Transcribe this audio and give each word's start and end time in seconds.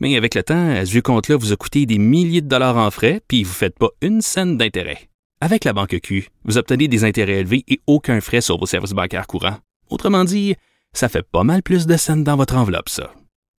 Mais 0.00 0.16
avec 0.16 0.34
le 0.34 0.42
temps, 0.42 0.84
ce 0.84 0.90
vieux 0.90 1.02
compte-là 1.02 1.36
vous 1.36 1.52
a 1.52 1.56
coûté 1.56 1.86
des 1.86 1.98
milliers 1.98 2.40
de 2.40 2.48
dollars 2.48 2.76
en 2.78 2.90
frais, 2.90 3.20
puis 3.28 3.44
vous 3.44 3.50
ne 3.50 3.54
faites 3.54 3.78
pas 3.78 3.90
une 4.00 4.22
scène 4.22 4.56
d'intérêt. 4.56 5.10
Avec 5.42 5.64
la 5.64 5.72
Banque 5.72 5.98
Q, 6.02 6.28
vous 6.44 6.58
obtenez 6.58 6.88
des 6.88 7.04
intérêts 7.04 7.40
élevés 7.40 7.64
et 7.68 7.80
aucun 7.86 8.20
frais 8.20 8.40
sur 8.40 8.58
vos 8.58 8.66
services 8.66 8.92
bancaires 8.92 9.26
courants. 9.26 9.58
Autrement 9.88 10.24
dit, 10.24 10.54
ça 10.92 11.08
fait 11.08 11.22
pas 11.22 11.44
mal 11.44 11.62
plus 11.62 11.86
de 11.86 11.96
scènes 11.96 12.24
dans 12.24 12.36
votre 12.36 12.56
enveloppe, 12.56 12.88
ça. 12.88 13.12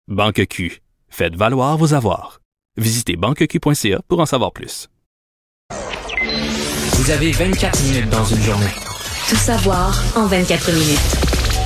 Banque 0.08 0.46
Q. 0.48 0.82
Faites 1.10 1.36
valoir 1.36 1.78
vos 1.78 1.94
avoirs. 1.94 2.42
Visitez 2.78 3.16
banqueq.ca 3.18 4.02
pour 4.08 4.20
en 4.20 4.26
savoir 4.26 4.52
plus. 4.52 4.88
Vous 6.94 7.10
avez 7.12 7.32
24 7.32 7.84
minutes 7.84 8.10
dans 8.10 8.26
une 8.26 8.42
journée. 8.42 8.66
Tout 9.30 9.36
savoir 9.36 10.04
en 10.16 10.28
24 10.28 10.72
minutes. 10.72 11.21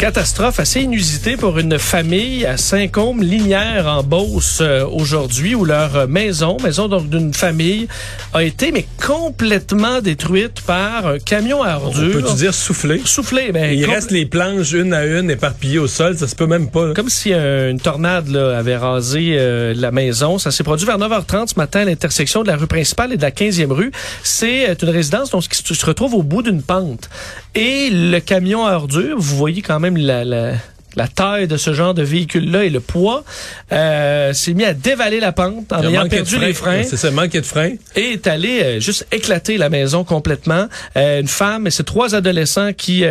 Catastrophe 0.00 0.60
assez 0.60 0.80
inusitée 0.80 1.36
pour 1.36 1.58
une 1.58 1.78
famille 1.78 2.46
à 2.46 2.56
Saint-Côme-Linière 2.56 3.86
en 3.86 4.02
Beauce 4.02 4.60
euh, 4.62 4.86
aujourd'hui 4.86 5.54
où 5.54 5.66
leur 5.66 6.08
maison, 6.08 6.56
maison 6.62 6.88
donc 6.88 7.10
d'une 7.10 7.34
famille, 7.34 7.86
a 8.32 8.42
été 8.42 8.72
mais 8.72 8.86
complètement 9.06 10.00
détruite 10.00 10.62
par 10.62 11.06
un 11.06 11.18
camion 11.18 11.62
à 11.62 11.78
On 11.78 11.88
ordures. 11.88 12.12
peut-tu 12.12 12.34
dire 12.36 12.54
souffler? 12.54 13.02
Soufflé, 13.04 13.52
ben, 13.52 13.74
Il 13.78 13.84
reste 13.84 14.10
les 14.10 14.24
planches 14.24 14.72
une 14.72 14.94
à 14.94 15.04
une 15.04 15.30
éparpillées 15.30 15.78
au 15.78 15.86
sol, 15.86 16.16
ça 16.16 16.26
se 16.26 16.34
peut 16.34 16.46
même 16.46 16.70
pas. 16.70 16.86
là. 16.86 16.94
comme 16.94 17.10
si 17.10 17.34
euh, 17.34 17.70
une 17.70 17.78
tornade 17.78 18.28
là, 18.28 18.56
avait 18.56 18.78
rasé 18.78 19.36
euh, 19.38 19.74
la 19.76 19.90
maison. 19.90 20.38
Ça 20.38 20.50
s'est 20.50 20.64
produit 20.64 20.86
vers 20.86 20.96
9h30 20.98 21.48
ce 21.48 21.54
matin 21.56 21.80
à 21.80 21.84
l'intersection 21.84 22.42
de 22.42 22.48
la 22.48 22.56
rue 22.56 22.68
principale 22.68 23.12
et 23.12 23.18
de 23.18 23.22
la 23.22 23.32
15e 23.32 23.70
rue. 23.70 23.92
C'est 24.22 24.70
euh, 24.70 24.74
une 24.80 24.88
résidence 24.88 25.28
donc, 25.30 25.42
qui 25.42 25.62
se 25.62 25.74
se 25.74 25.84
retrouve 25.84 26.14
au 26.14 26.22
bout 26.22 26.42
d'une 26.42 26.62
pente. 26.62 27.10
Et 27.54 27.90
le 27.90 28.18
camion 28.20 28.64
à 28.64 28.72
ordures, 28.72 29.18
vous 29.18 29.36
voyez 29.36 29.60
quand 29.60 29.78
même 29.78 29.89
la... 29.96 30.24
la 30.24 30.52
la 30.96 31.06
taille 31.06 31.46
de 31.46 31.56
ce 31.56 31.72
genre 31.72 31.94
de 31.94 32.02
véhicule-là 32.02 32.64
et 32.64 32.68
le 32.68 32.80
poids 32.80 33.22
euh, 33.70 34.32
s'est 34.32 34.54
mis 34.54 34.64
à 34.64 34.74
dévaler 34.74 35.20
la 35.20 35.30
pente 35.30 35.72
en 35.72 35.84
ayant 35.88 36.08
perdu 36.08 36.36
les 36.40 36.52
freins 36.52 36.82
C'est 36.82 36.96
ça, 36.96 37.12
manqué 37.12 37.40
de 37.40 37.46
frein. 37.46 37.70
et 37.94 38.14
est 38.14 38.26
allé 38.26 38.60
euh, 38.60 38.80
juste 38.80 39.06
éclater 39.12 39.56
la 39.56 39.68
maison 39.68 40.02
complètement. 40.02 40.66
Euh, 40.96 41.20
une 41.20 41.28
femme 41.28 41.68
et 41.68 41.70
ses 41.70 41.84
trois 41.84 42.16
adolescents 42.16 42.72
qui 42.72 43.04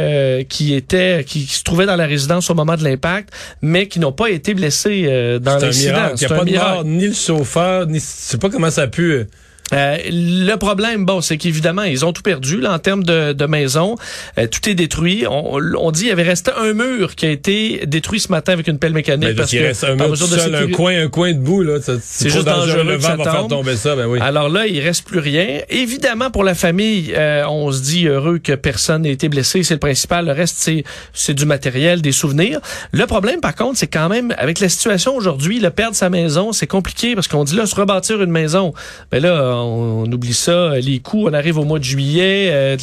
qui 0.50 0.73
étaient 0.75 1.23
qui, 1.25 1.45
qui 1.45 1.53
se 1.55 1.63
trouvaient 1.63 1.85
dans 1.85 1.95
la 1.95 2.05
résidence 2.05 2.50
au 2.50 2.53
moment 2.53 2.75
de 2.75 2.83
l'impact, 2.83 3.30
mais 3.61 3.88
qui 3.88 4.02
n'ont 4.02 4.11
pas 4.11 4.30
été 4.30 4.53
blessés 4.53 5.03
dans 5.41 5.57
C'est 5.59 5.63
un 5.63 5.67
l'incident. 5.67 5.94
miracle. 5.94 6.16
Il 6.19 6.27
n'y 6.27 6.33
a 6.33 6.38
pas 6.38 6.44
de 6.44 6.52
mort, 6.55 6.83
ni 6.83 7.07
le 7.07 7.13
chauffeur, 7.13 7.88
ni. 7.88 8.00
Je 8.00 8.03
sais 8.05 8.38
pas 8.38 8.50
comment 8.50 8.69
ça 8.72 8.81
a 8.81 8.88
pu. 8.88 9.25
Euh, 9.73 9.98
le 10.09 10.56
problème, 10.56 11.06
bon, 11.06 11.22
c'est 11.22 11.38
qu'évidemment, 11.38 11.84
ils 11.84 12.06
ont 12.06 12.14
tout 12.14 12.22
perdu 12.22 12.59
là, 12.59 12.73
en 12.73 12.80
termes 12.80 13.03
de, 13.03 13.34
de 13.34 13.45
maison. 13.45 13.95
Euh, 14.38 14.48
tout 14.48 14.67
est 14.70 14.73
détruit. 14.75 15.25
On, 15.30 15.59
on 15.78 15.92
dit 15.92 16.02
qu'il 16.02 16.09
y 16.09 16.12
avait 16.12 16.23
resté 16.23 16.52
un 16.58 16.73
mur 16.73 17.16
qui 17.16 17.25
a 17.25 17.30
été 17.30 17.84
détruit 17.86 18.20
ce 18.20 18.30
matin 18.31 18.53
avec 18.53 18.67
une 18.67 18.80
pelle 18.80 18.94
mécanique. 18.94 19.36
Parce 19.36 19.53
il 19.53 19.59
que 19.59 19.66
reste 19.66 19.84
un 19.84 19.95
mur 19.95 20.06
tout 20.06 20.12
mesure 20.12 20.28
de 20.28 20.38
seul, 20.38 20.56
un 20.56 20.59
sécurité- 20.59 20.72
coin, 20.75 21.03
un 21.03 21.08
coin 21.08 21.34
debout, 21.34 21.62
là. 21.63 21.81
ça- 21.81 21.94
C'est 22.02 22.29
juste 22.29 22.46
dangereux 22.46 22.84
Le 22.84 22.97
que 22.97 23.02
vent 23.02 23.16
va 23.16 23.24
faire 23.24 23.38
tombe. 23.41 23.50
tomber 23.50 23.75
ça, 23.75 23.96
ben 23.96 24.06
oui. 24.08 24.19
Alors 24.22 24.50
là, 24.50 24.66
il 24.68 24.79
reste 24.79 25.06
plus 25.06 25.19
rien. 25.19 25.59
Évidemment, 25.69 26.31
pour 26.31 26.44
la 26.44 26.56
famille, 26.56 27.13
euh, 27.16 27.44
on 27.47 27.72
se 27.72 27.81
dit 27.81 28.08
heureux 28.08 28.40
que 28.40 28.53
personne 28.53 29.03
n'ait 29.03 29.12
été 29.12 29.29
blessé. 29.29 29.63
C'est 29.63 29.75
le 29.75 29.79
principal. 29.79 30.25
Le 30.25 30.31
reste, 30.31 30.56
c'est 30.59 30.84
c'est 31.13 31.34
du 31.34 31.46
matériel, 31.46 32.02
des 32.02 32.12
souvenirs. 32.12 32.59
Le 32.91 33.06
problème, 33.06 33.40
par 33.40 33.56
contre, 33.56 33.78
c'est 33.78 33.88
quand 33.88 34.09
même 34.09 34.34
avec 34.38 34.59
la 34.59 34.69
situation 34.69 35.16
aujourd'hui, 35.16 35.59
le 35.59 35.69
perdre 35.69 35.96
sa 35.96 36.09
maison, 36.09 36.52
c'est 36.53 36.68
compliqué 36.68 37.16
parce 37.16 37.28
qu'on 37.28 37.44
dit 37.44 37.56
là 37.56 37.66
se 37.66 37.75
rebâtir 37.75 38.22
une 38.22 38.31
maison. 38.31 38.74
Mais 39.12 39.19
là, 39.19 39.59
on, 39.64 40.12
oublie 40.12 40.34
ça. 40.34 40.78
Les 40.80 41.00
coûts, 41.00 41.28
on 41.28 41.34
arrive 41.34 41.58
au 41.58 41.64
mois 41.64 41.80
de 41.80 41.84
juillet. 41.84 42.50
euh, 42.52 42.78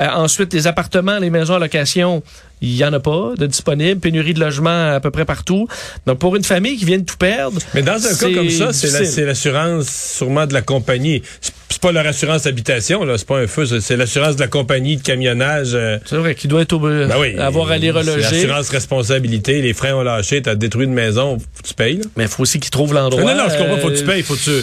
euh, 0.00 0.08
ensuite, 0.08 0.52
les 0.52 0.66
appartements, 0.66 1.18
les 1.18 1.30
maisons 1.30 1.54
à 1.54 1.58
location. 1.58 2.22
Il 2.62 2.74
y 2.74 2.84
en 2.84 2.92
a 2.92 3.00
pas 3.00 3.32
de 3.36 3.46
disponibles, 3.46 4.00
pénurie 4.00 4.32
de 4.34 4.40
logements 4.40 4.94
à 4.94 5.00
peu 5.00 5.10
près 5.10 5.24
partout. 5.24 5.68
Donc 6.06 6.18
pour 6.18 6.36
une 6.36 6.44
famille 6.44 6.76
qui 6.76 6.84
vient 6.86 6.98
de 6.98 7.04
tout 7.04 7.16
perdre, 7.18 7.58
Mais 7.74 7.82
dans 7.82 7.94
un 8.04 8.14
cas 8.14 8.34
comme 8.34 8.50
ça, 8.50 8.72
c'est 8.72 9.20
la- 9.20 9.26
l'assurance 9.26 10.14
sûrement 10.16 10.46
de 10.46 10.54
la 10.54 10.62
compagnie. 10.62 11.22
C'est- 11.40 11.52
pas 11.82 11.92
leur 11.92 12.06
assurance 12.06 12.46
habitation, 12.46 13.04
là. 13.04 13.18
C'est 13.18 13.26
pas 13.26 13.38
un 13.38 13.46
feu, 13.46 13.66
c'est- 13.66 13.96
l'assurance 13.96 14.36
de 14.36 14.40
la 14.40 14.48
compagnie 14.48 14.96
de 14.96 15.02
camionnage. 15.02 15.72
euh, 15.74 15.98
c'est 16.06 16.16
vrai 16.16 16.34
qu'il 16.34 16.48
doit 16.48 16.62
être 16.62 16.72
au, 16.72 16.78
ben 16.78 17.10
oui. 17.20 17.36
avoir 17.38 17.70
à 17.70 17.76
les 17.76 17.90
reloger. 17.90 18.22
L'assurance 18.22 18.70
responsabilité, 18.70 19.60
les 19.60 19.74
freins 19.74 19.94
ont 19.94 20.02
lâché, 20.02 20.40
t'as 20.40 20.54
détruit 20.54 20.86
une 20.86 20.94
maison, 20.94 21.38
faut 21.38 21.62
que 21.62 21.68
tu 21.68 21.74
payes, 21.74 21.96
là. 21.98 22.04
Mais 22.16 22.24
il 22.24 22.28
faut 22.30 22.42
aussi 22.44 22.60
qu'ils 22.60 22.70
trouvent 22.70 22.94
l'endroit. 22.94 23.22
non, 23.22 23.36
non, 23.44 23.50
je 23.50 23.58
comprends, 23.58 23.76
faut 23.76 23.90
que 23.90 23.96
tu 23.98 24.04
Euh, 24.04 24.06
payes, 24.06 24.22
faut 24.22 24.34
que 24.36 24.40
tu. 24.42 24.50
euh, 24.50 24.62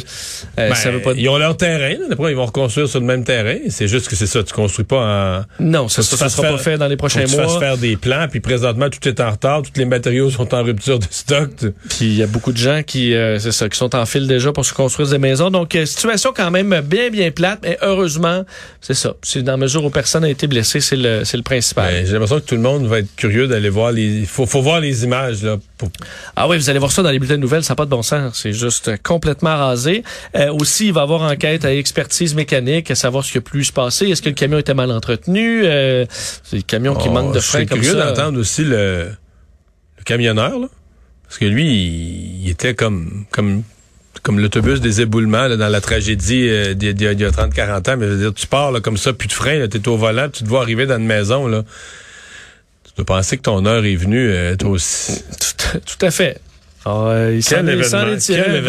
Ben, 0.57 0.73
ça 0.73 0.89
veut 0.89 1.01
pas 1.01 1.11
Ils 1.15 1.29
ont 1.29 1.37
leur 1.37 1.55
terrain, 1.55 1.93
là. 1.99 2.05
Après, 2.11 2.31
ils 2.31 2.35
vont 2.35 2.47
reconstruire 2.47 2.87
sur 2.89 2.99
le 2.99 3.05
même 3.05 3.23
terrain. 3.23 3.57
C'est 3.69 3.87
juste 3.87 4.07
que 4.07 4.15
c'est 4.15 4.25
ça, 4.25 4.41
tu 4.41 4.51
construis 4.53 4.85
pas 4.85 5.45
en. 5.59 5.63
Non, 5.63 5.87
ça, 5.89 6.01
ça, 6.01 6.17
ça 6.17 6.25
fasses 6.25 6.33
sera 6.35 6.47
faire- 6.47 6.57
pas 6.57 6.63
fait 6.63 6.77
dans 6.79 6.87
les 6.87 6.97
prochains 6.97 7.27
mois. 7.27 7.59
Des 7.83 7.97
plans, 7.97 8.27
puis 8.29 8.39
présentement, 8.39 8.89
tout 8.89 9.05
est 9.07 9.19
en 9.19 9.31
retard, 9.31 9.61
tous 9.61 9.77
les 9.77 9.85
matériaux 9.85 10.29
sont 10.29 10.55
en 10.55 10.63
rupture 10.63 10.99
de 10.99 11.05
stock. 11.09 11.49
Puis 11.89 12.05
il 12.05 12.15
y 12.15 12.23
a 12.23 12.27
beaucoup 12.27 12.53
de 12.53 12.57
gens 12.57 12.81
qui, 12.81 13.13
euh, 13.13 13.37
c'est 13.39 13.51
ça, 13.51 13.67
qui 13.67 13.77
sont 13.77 13.93
en 13.93 14.05
file 14.05 14.25
déjà 14.27 14.53
pour 14.53 14.65
se 14.65 14.73
construire 14.73 15.09
des 15.09 15.17
maisons. 15.17 15.49
Donc 15.49 15.75
euh, 15.75 15.85
situation 15.85 16.31
quand 16.35 16.49
même 16.49 16.81
bien 16.81 17.09
bien 17.09 17.29
plate, 17.31 17.59
mais 17.61 17.77
heureusement, 17.81 18.45
c'est 18.79 18.93
ça. 18.93 19.15
C'est 19.21 19.43
dans 19.43 19.53
la 19.53 19.57
mesure 19.57 19.83
où 19.83 19.89
personne 19.89 20.23
n'a 20.23 20.29
été 20.29 20.47
blessé, 20.47 20.79
c'est 20.79 20.95
le 20.95 21.23
le 21.33 21.43
principal. 21.43 21.91
Ben, 21.91 22.05
J'ai 22.05 22.13
l'impression 22.13 22.39
que 22.39 22.45
tout 22.45 22.55
le 22.55 22.61
monde 22.61 22.85
va 22.87 22.99
être 22.99 23.15
curieux 23.15 23.47
d'aller 23.47 23.69
voir 23.69 23.91
les. 23.91 24.03
Il 24.03 24.25
faut, 24.25 24.45
faut 24.45 24.61
voir 24.61 24.79
les 24.79 25.03
images, 25.03 25.43
là. 25.43 25.57
Ah 26.35 26.47
oui, 26.47 26.57
vous 26.57 26.69
allez 26.69 26.79
voir 26.79 26.91
ça 26.91 27.01
dans 27.03 27.11
les 27.11 27.19
bulletins 27.19 27.35
de 27.35 27.41
nouvelles, 27.41 27.63
ça 27.63 27.73
n'a 27.73 27.75
pas 27.75 27.85
de 27.85 27.89
bon 27.89 28.01
sens. 28.01 28.39
C'est 28.41 28.53
juste 28.53 28.87
euh, 28.89 28.97
complètement 29.01 29.55
rasé. 29.57 30.03
Euh, 30.35 30.51
aussi, 30.53 30.87
il 30.87 30.93
va 30.93 31.01
y 31.01 31.03
avoir 31.03 31.21
enquête 31.21 31.65
à 31.65 31.73
expertise 31.73 32.35
mécanique, 32.35 32.91
à 32.91 32.95
savoir 32.95 33.23
ce 33.25 33.31
qui 33.31 33.37
a 33.37 33.41
pu 33.41 33.63
se 33.63 33.71
passer. 33.71 34.07
Est-ce 34.07 34.21
que 34.21 34.29
le 34.29 34.35
camion 34.35 34.57
était 34.57 34.73
mal 34.73 34.91
entretenu? 34.91 35.63
Euh, 35.65 36.05
c'est 36.43 36.57
le 36.57 36.61
camion 36.63 36.95
qui 36.95 37.07
Oh, 37.09 37.11
manque 37.11 37.33
de 37.33 37.39
je 37.39 37.45
frein 37.45 37.65
comme 37.65 37.79
curieux 37.79 37.97
ça. 37.97 38.11
d'entendre 38.11 38.39
aussi 38.39 38.63
le, 38.63 39.09
le 39.97 40.03
camionneur, 40.05 40.59
là. 40.59 40.67
Parce 41.23 41.37
que 41.39 41.45
lui, 41.45 41.65
il, 41.67 42.43
il 42.45 42.49
était 42.49 42.75
comme, 42.75 43.25
comme, 43.31 43.63
comme 44.21 44.39
l'autobus 44.39 44.79
des 44.81 45.01
éboulements 45.01 45.47
là, 45.47 45.57
dans 45.57 45.67
la 45.69 45.81
tragédie 45.81 46.47
euh, 46.47 46.73
d'il 46.75 46.87
y 47.01 47.07
a, 47.07 47.13
d'il 47.15 47.21
y 47.23 47.25
a 47.25 47.31
30-40 47.31 47.91
ans. 47.91 47.97
Mais 47.97 48.05
je 48.05 48.11
veux 48.11 48.19
dire, 48.19 48.33
tu 48.33 48.45
pars 48.47 48.71
là, 48.71 48.81
comme 48.81 48.97
ça, 48.97 49.13
plus 49.13 49.27
de 49.27 49.33
frein, 49.33 49.67
tu 49.67 49.77
es 49.77 49.87
au 49.87 49.97
volant, 49.97 50.29
tu 50.29 50.43
te 50.43 50.47
vois 50.49 50.61
arriver 50.61 50.85
dans 50.85 50.97
une 50.97 51.05
maison. 51.07 51.47
Là. 51.47 51.63
Dois 52.95 53.05
penser 53.05 53.37
que 53.37 53.41
ton 53.41 53.65
heure 53.65 53.85
est 53.85 53.95
venue, 53.95 54.29
euh, 54.29 54.55
toi 54.55 54.69
aussi. 54.69 55.23
Tout, 55.39 55.79
tout 55.79 56.05
à 56.05 56.11
fait. 56.11 56.39
Euh, 56.85 57.31
il 57.35 57.43
s'en 57.43 57.65
est- 57.67 57.75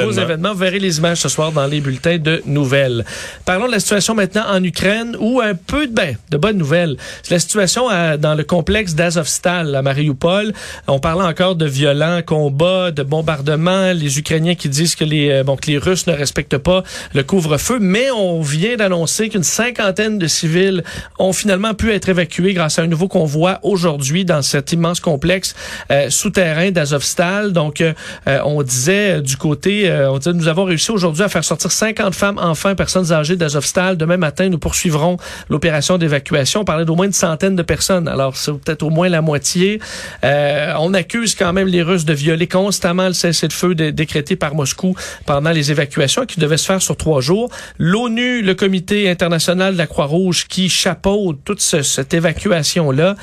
gros 0.05 0.13
événement. 0.13 0.53
Vous 0.53 0.59
verrez 0.59 0.79
les 0.79 0.99
images 0.99 1.19
ce 1.19 1.29
soir 1.29 1.51
dans 1.51 1.67
les 1.67 1.81
bulletins 1.81 2.19
de 2.19 2.43
nouvelles. 2.47 3.05
Parlons 3.45 3.67
de 3.67 3.73
la 3.73 3.81
situation 3.81 4.15
maintenant 4.15 4.45
en 4.49 4.63
Ukraine 4.63 5.17
où 5.19 5.41
un 5.41 5.55
peu 5.55 5.87
de, 5.89 5.93
ben, 5.93 6.17
de 6.31 6.37
bonnes 6.37 6.59
nouvelles. 6.59 6.97
C'est 7.23 7.35
la 7.35 7.41
situation 7.41 7.89
à- 7.89 8.17
dans 8.17 8.35
le 8.35 8.45
complexe 8.45 8.95
d'Azovstal 8.95 9.75
à 9.75 9.83
Mariupol. 9.83 10.53
On 10.87 11.01
parlait 11.01 11.25
encore 11.25 11.57
de 11.57 11.67
violents 11.67 12.21
combats, 12.25 12.93
de 12.93 13.03
bombardements. 13.03 13.93
Les 13.93 14.19
Ukrainiens 14.19 14.55
qui 14.55 14.69
disent 14.69 14.95
que 14.95 15.05
les, 15.05 15.31
euh, 15.31 15.43
bon, 15.43 15.57
que 15.57 15.67
les 15.71 15.79
Russes 15.79 16.07
ne 16.07 16.13
respectent 16.13 16.59
pas 16.59 16.85
le 17.15 17.23
couvre-feu. 17.25 17.79
Mais 17.81 18.11
on 18.13 18.43
vient 18.43 18.77
d'annoncer 18.77 19.29
qu'une 19.29 19.43
cinquantaine 19.43 20.19
de 20.19 20.27
civils 20.29 20.85
ont 21.19 21.33
finalement 21.33 21.75
pu 21.75 21.93
être 21.93 22.09
évacués 22.09 22.55
grâce 22.55 22.79
à 22.79 22.83
un 22.83 22.87
nouveau 22.87 23.09
convoi 23.09 23.59
aujourd'hui 23.63 24.25
dans 24.25 24.43
cet 24.43 24.73
immense 24.73 25.01
complexe 25.01 25.55
euh, 25.91 26.11
souterrain 26.11 26.71
d'Azovstal. 26.71 27.53
Donc, 27.53 27.81
euh, 27.81 27.93
euh, 28.29 28.41
on 28.45 28.63
disait 28.63 29.19
euh, 29.19 29.21
du 29.21 29.37
côté, 29.37 29.89
euh, 29.91 30.11
on 30.11 30.19
disait, 30.19 30.33
nous 30.33 30.49
avons 30.49 30.65
réussi 30.65 30.91
aujourd'hui 30.91 31.23
à 31.23 31.29
faire 31.29 31.45
sortir 31.45 31.71
50 31.73 32.15
femmes, 32.15 32.39
enfants, 32.39 32.75
personnes 32.75 33.13
âgées 33.13 33.37
d'Azovstal. 33.37 33.97
Demain 33.97 34.17
matin, 34.17 34.49
nous 34.49 34.59
poursuivrons 34.59 35.17
l'opération 35.49 35.99
d'évacuation. 35.99 36.61
On 36.61 36.65
parlait 36.65 36.85
d'au 36.85 36.95
moins 36.97 37.07
une 37.07 37.13
centaine 37.13 37.57
de 37.57 37.63
personnes. 37.63 38.09
Alors, 38.09 38.37
c'est 38.37 38.53
peut-être 38.53 38.83
au 38.83 38.91
moins 38.91 39.09
la 39.09 39.21
moitié. 39.23 39.81
On 40.23 40.95
accuse 40.95 41.35
quand 41.35 41.53
même 41.53 41.69
les 41.69 41.83
Russes 41.83 42.05
de 42.05 42.13
violer 42.15 42.47
constamment 42.47 43.07
le 43.09 43.13
cessez-le-feu 43.15 43.75
dé- 43.75 43.93
décrété 43.93 44.37
par 44.37 44.55
Moscou 44.55 44.95
pendant 45.27 45.51
les 45.51 45.71
évacuations 45.71 46.27
qui 46.27 46.41
devaient 46.41 46.57
se 46.57 46.67
faire 46.67 46.83
sur 46.83 46.97
trois 46.97 47.21
jours. 47.21 47.51
L'ONU, 47.79 48.43
le 48.43 48.55
Comité 48.55 49.09
international 49.11 49.75
de 49.75 49.79
la 49.79 49.87
Croix-Rouge 49.87 50.47
qui 50.49 50.69
chapeaute 50.69 51.39
toute 51.45 51.61
ce- 51.61 51.83
cette 51.83 52.15
évacuation-là, 52.15 53.17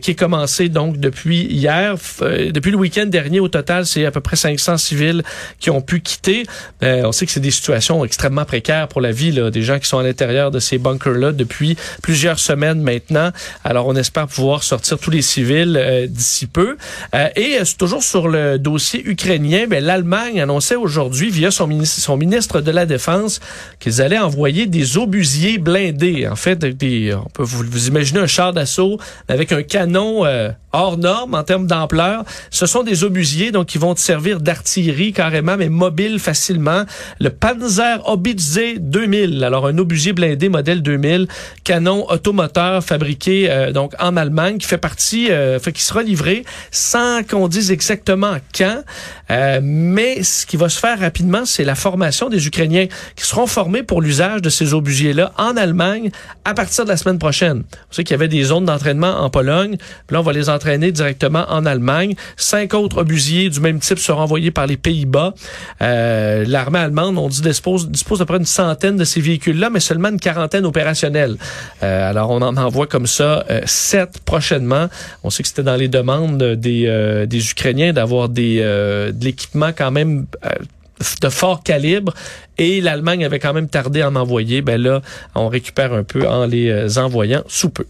qui 0.00 0.10
est 0.12 0.14
commencée 0.18 0.68
donc 0.68 0.98
depuis 0.98 1.42
hier, 1.44 1.94
depuis 2.20 2.70
le 2.70 2.76
week-end 2.76 3.06
dernier 3.06 3.40
au 3.40 3.48
total, 3.48 3.86
c'est 3.86 4.04
à 4.04 4.10
peu 4.10 4.20
près 4.20 4.23
500 4.32 4.78
civils 4.78 5.22
qui 5.60 5.70
ont 5.70 5.80
pu 5.80 6.00
quitter. 6.00 6.44
Euh, 6.82 7.02
on 7.04 7.12
sait 7.12 7.26
que 7.26 7.32
c'est 7.32 7.40
des 7.40 7.50
situations 7.50 8.04
extrêmement 8.04 8.44
précaires 8.44 8.88
pour 8.88 9.00
la 9.00 9.12
vie, 9.12 9.32
là, 9.32 9.50
des 9.50 9.62
gens 9.62 9.78
qui 9.78 9.86
sont 9.86 9.98
à 9.98 10.02
l'intérieur 10.02 10.50
de 10.50 10.58
ces 10.58 10.78
bunkers-là 10.78 11.32
depuis 11.32 11.76
plusieurs 12.02 12.38
semaines 12.38 12.80
maintenant. 12.80 13.30
Alors, 13.62 13.86
on 13.86 13.96
espère 13.96 14.26
pouvoir 14.26 14.62
sortir 14.62 14.98
tous 14.98 15.10
les 15.10 15.22
civils 15.22 15.76
euh, 15.80 16.06
d'ici 16.06 16.46
peu. 16.46 16.76
Euh, 17.14 17.28
et 17.36 17.58
euh, 17.60 17.64
toujours 17.78 18.02
sur 18.02 18.28
le 18.28 18.58
dossier 18.58 19.06
ukrainien, 19.06 19.66
ben, 19.68 19.82
l'Allemagne 19.84 20.40
annonçait 20.40 20.76
aujourd'hui, 20.76 21.30
via 21.30 21.50
son 21.50 21.66
ministre, 21.66 22.60
de 22.60 22.70
la 22.70 22.86
Défense, 22.86 23.40
qu'ils 23.80 24.00
allaient 24.00 24.18
envoyer 24.18 24.66
des 24.66 24.96
obusiers 24.96 25.58
blindés. 25.58 26.28
En 26.28 26.36
fait, 26.36 26.58
des, 26.64 27.14
on 27.14 27.28
peut 27.28 27.42
vous, 27.42 27.64
vous 27.68 27.88
imaginer 27.88 28.20
un 28.20 28.26
char 28.26 28.52
d'assaut 28.52 28.98
avec 29.28 29.52
un 29.52 29.62
canon 29.62 30.24
euh, 30.24 30.50
hors 30.72 30.98
norme 30.98 31.34
en 31.34 31.42
termes 31.42 31.66
d'ampleur. 31.66 32.24
Ce 32.50 32.66
sont 32.66 32.82
des 32.82 33.04
obusiers, 33.04 33.52
donc 33.52 33.66
qui 33.66 33.78
vont 33.78 33.94
te 33.94 34.00
servir 34.14 34.38
d'artillerie 34.38 35.12
carrément, 35.12 35.56
mais 35.56 35.68
mobile 35.68 36.20
facilement. 36.20 36.84
Le 37.18 37.30
Panzer 37.30 38.00
Obitze 38.08 38.60
2000, 38.78 39.42
alors 39.42 39.66
un 39.66 39.76
obusier 39.78 40.12
blindé 40.12 40.48
modèle 40.48 40.82
2000, 40.82 41.26
canon 41.64 42.08
automoteur 42.08 42.84
fabriqué 42.84 43.50
euh, 43.50 43.72
donc 43.72 43.92
en 43.98 44.16
Allemagne, 44.16 44.58
qui 44.58 44.68
fait 44.68 44.78
partie, 44.78 45.32
euh, 45.32 45.58
fait 45.58 45.72
qui 45.72 45.82
sera 45.82 46.04
livré 46.04 46.44
sans 46.70 47.24
qu'on 47.28 47.48
dise 47.48 47.72
exactement 47.72 48.36
quand. 48.56 48.84
Euh, 49.32 49.58
mais 49.60 50.22
ce 50.22 50.46
qui 50.46 50.56
va 50.56 50.68
se 50.68 50.78
faire 50.78 51.00
rapidement, 51.00 51.44
c'est 51.44 51.64
la 51.64 51.74
formation 51.74 52.28
des 52.28 52.46
Ukrainiens 52.46 52.86
qui 53.16 53.26
seront 53.26 53.48
formés 53.48 53.82
pour 53.82 54.00
l'usage 54.00 54.42
de 54.42 54.48
ces 54.48 54.74
obusiers-là 54.74 55.32
en 55.38 55.56
Allemagne 55.56 56.12
à 56.44 56.54
partir 56.54 56.84
de 56.84 56.90
la 56.90 56.96
semaine 56.96 57.18
prochaine. 57.18 57.58
Vous 57.58 57.90
savez 57.90 58.04
qu'il 58.04 58.14
y 58.14 58.20
avait 58.20 58.28
des 58.28 58.44
zones 58.44 58.66
d'entraînement 58.66 59.22
en 59.22 59.30
Pologne. 59.30 59.76
Là, 60.10 60.20
on 60.20 60.22
va 60.22 60.32
les 60.32 60.48
entraîner 60.50 60.92
directement 60.92 61.46
en 61.48 61.66
Allemagne. 61.66 62.14
Cinq 62.36 62.74
autres 62.74 62.98
obusiers 62.98 63.50
du 63.50 63.58
même 63.58 63.80
type 63.80 63.98
seront 64.04 64.20
envoyés 64.20 64.50
par 64.50 64.66
les 64.66 64.76
Pays-Bas. 64.76 65.34
Euh, 65.82 66.44
L'armée 66.46 66.78
allemande, 66.78 67.18
on 67.18 67.28
dit, 67.28 67.40
dispose, 67.40 67.88
dispose 67.88 68.20
à 68.20 68.24
peu 68.24 68.34
près 68.34 68.38
une 68.38 68.46
centaine 68.46 68.96
de 68.96 69.04
ces 69.04 69.20
véhicules-là, 69.20 69.70
mais 69.70 69.80
seulement 69.80 70.08
une 70.08 70.20
quarantaine 70.20 70.64
opérationnels. 70.66 71.36
Euh, 71.82 72.10
alors, 72.10 72.30
on 72.30 72.42
en 72.42 72.56
envoie 72.56 72.86
comme 72.86 73.06
ça 73.06 73.44
euh, 73.50 73.60
sept 73.66 74.20
prochainement. 74.24 74.88
On 75.22 75.30
sait 75.30 75.42
que 75.42 75.48
c'était 75.48 75.62
dans 75.62 75.76
les 75.76 75.88
demandes 75.88 76.42
des, 76.42 76.84
euh, 76.86 77.26
des 77.26 77.50
Ukrainiens 77.50 77.92
d'avoir 77.92 78.28
des 78.28 78.58
euh, 78.60 79.12
de 79.12 79.24
l'équipement 79.24 79.70
quand 79.76 79.90
même 79.90 80.26
euh, 80.44 80.50
de 81.20 81.28
fort 81.28 81.62
calibre 81.62 82.14
et 82.56 82.80
l'Allemagne 82.80 83.24
avait 83.24 83.38
quand 83.40 83.52
même 83.52 83.68
tardé 83.68 84.00
à 84.02 84.08
en 84.08 84.16
envoyer. 84.16 84.62
Ben 84.62 84.80
là, 84.80 85.02
on 85.34 85.48
récupère 85.48 85.92
un 85.92 86.04
peu 86.04 86.26
en 86.28 86.46
les 86.46 86.98
envoyant 86.98 87.42
sous 87.48 87.70
peu. 87.70 87.84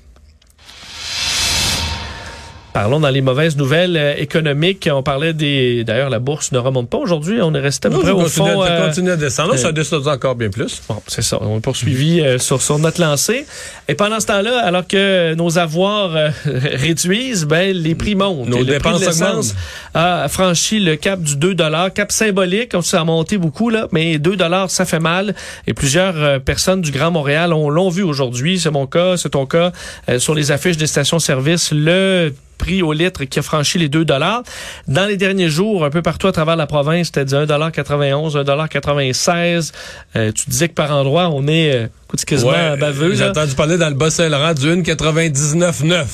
Parlons 2.74 2.98
dans 2.98 3.08
les 3.10 3.20
mauvaises 3.20 3.56
nouvelles 3.56 3.96
euh, 3.96 4.14
économiques. 4.18 4.88
On 4.92 5.04
parlait 5.04 5.32
des. 5.32 5.84
D'ailleurs, 5.84 6.10
la 6.10 6.18
bourse 6.18 6.50
ne 6.50 6.58
remonte 6.58 6.90
pas 6.90 6.98
aujourd'hui. 6.98 7.38
On 7.40 7.54
est 7.54 7.60
resté 7.60 7.86
à 7.86 7.90
peu 7.92 8.00
près 8.00 8.10
au 8.10 8.26
fond. 8.26 8.64
ça 8.64 8.72
euh, 8.72 8.86
continue 8.88 9.12
à 9.12 9.16
descendre. 9.16 9.52
Là, 9.52 9.58
ça 9.58 9.68
euh, 9.68 9.72
descend 9.72 10.08
encore 10.08 10.34
bien 10.34 10.48
plus. 10.50 10.82
Bon, 10.88 11.00
c'est 11.06 11.22
ça. 11.22 11.38
On 11.40 11.58
est 11.58 11.60
poursuivi 11.60 12.20
euh, 12.20 12.36
sur, 12.40 12.60
sur 12.60 12.80
notre 12.80 13.00
lancée. 13.00 13.46
Et 13.86 13.94
pendant 13.94 14.18
ce 14.18 14.26
temps-là, 14.26 14.58
alors 14.64 14.88
que 14.88 15.34
nos 15.34 15.56
avoirs 15.56 16.32
réduisent, 16.46 17.44
ben, 17.44 17.76
les 17.76 17.94
prix 17.94 18.16
montent. 18.16 18.48
Nos 18.48 18.56
Et 18.56 18.64
le 18.64 18.78
prix 18.80 18.92
dépenses 18.92 19.18
de 19.18 19.24
augmentent. 19.24 19.54
a 19.94 20.26
franchi 20.28 20.80
le 20.80 20.96
cap 20.96 21.22
du 21.22 21.36
2 21.36 21.54
cap 21.94 22.10
symbolique. 22.10 22.72
Ça 22.82 23.02
a 23.02 23.04
monté 23.04 23.38
beaucoup, 23.38 23.70
là, 23.70 23.86
mais 23.92 24.18
2 24.18 24.36
ça 24.66 24.84
fait 24.84 24.98
mal. 24.98 25.36
Et 25.68 25.74
plusieurs 25.74 26.40
personnes 26.40 26.80
du 26.80 26.90
Grand 26.90 27.12
Montréal 27.12 27.52
ont- 27.52 27.70
l'ont 27.70 27.88
vu 27.88 28.02
aujourd'hui. 28.02 28.58
C'est 28.58 28.72
mon 28.72 28.88
cas, 28.88 29.16
c'est 29.16 29.30
ton 29.30 29.46
cas. 29.46 29.70
Sur 30.18 30.34
les 30.34 30.50
affiches 30.50 30.76
des 30.76 30.88
stations-service, 30.88 31.70
le 31.72 32.34
prix 32.56 32.82
au 32.82 32.92
litre 32.92 33.24
qui 33.24 33.38
a 33.38 33.42
franchi 33.42 33.78
les 33.78 33.88
2 33.88 34.04
dollars. 34.04 34.42
Dans 34.88 35.06
les 35.06 35.16
derniers 35.16 35.48
jours, 35.48 35.84
un 35.84 35.90
peu 35.90 36.02
partout 36.02 36.26
à 36.26 36.32
travers 36.32 36.56
la 36.56 36.66
province, 36.66 37.06
c'était 37.06 37.24
du 37.24 37.34
1,91 37.34 38.36
1,96 38.44 39.72
euh, 40.16 40.32
Tu 40.32 40.50
disais 40.50 40.68
que 40.68 40.74
par 40.74 40.92
endroit, 40.92 41.30
on 41.30 41.46
est 41.46 41.74
euh, 41.74 41.86
c'est 42.16 42.28
quasiment 42.28 42.50
Ouais, 42.52 42.76
baveux. 42.76 43.14
J'ai 43.14 43.24
entendu 43.24 43.54
parler 43.54 43.76
dans 43.78 43.88
le 43.88 43.94
Bas-Saint-Laurent 43.94 44.54
du 44.54 44.66
1,99,9. 44.66 46.04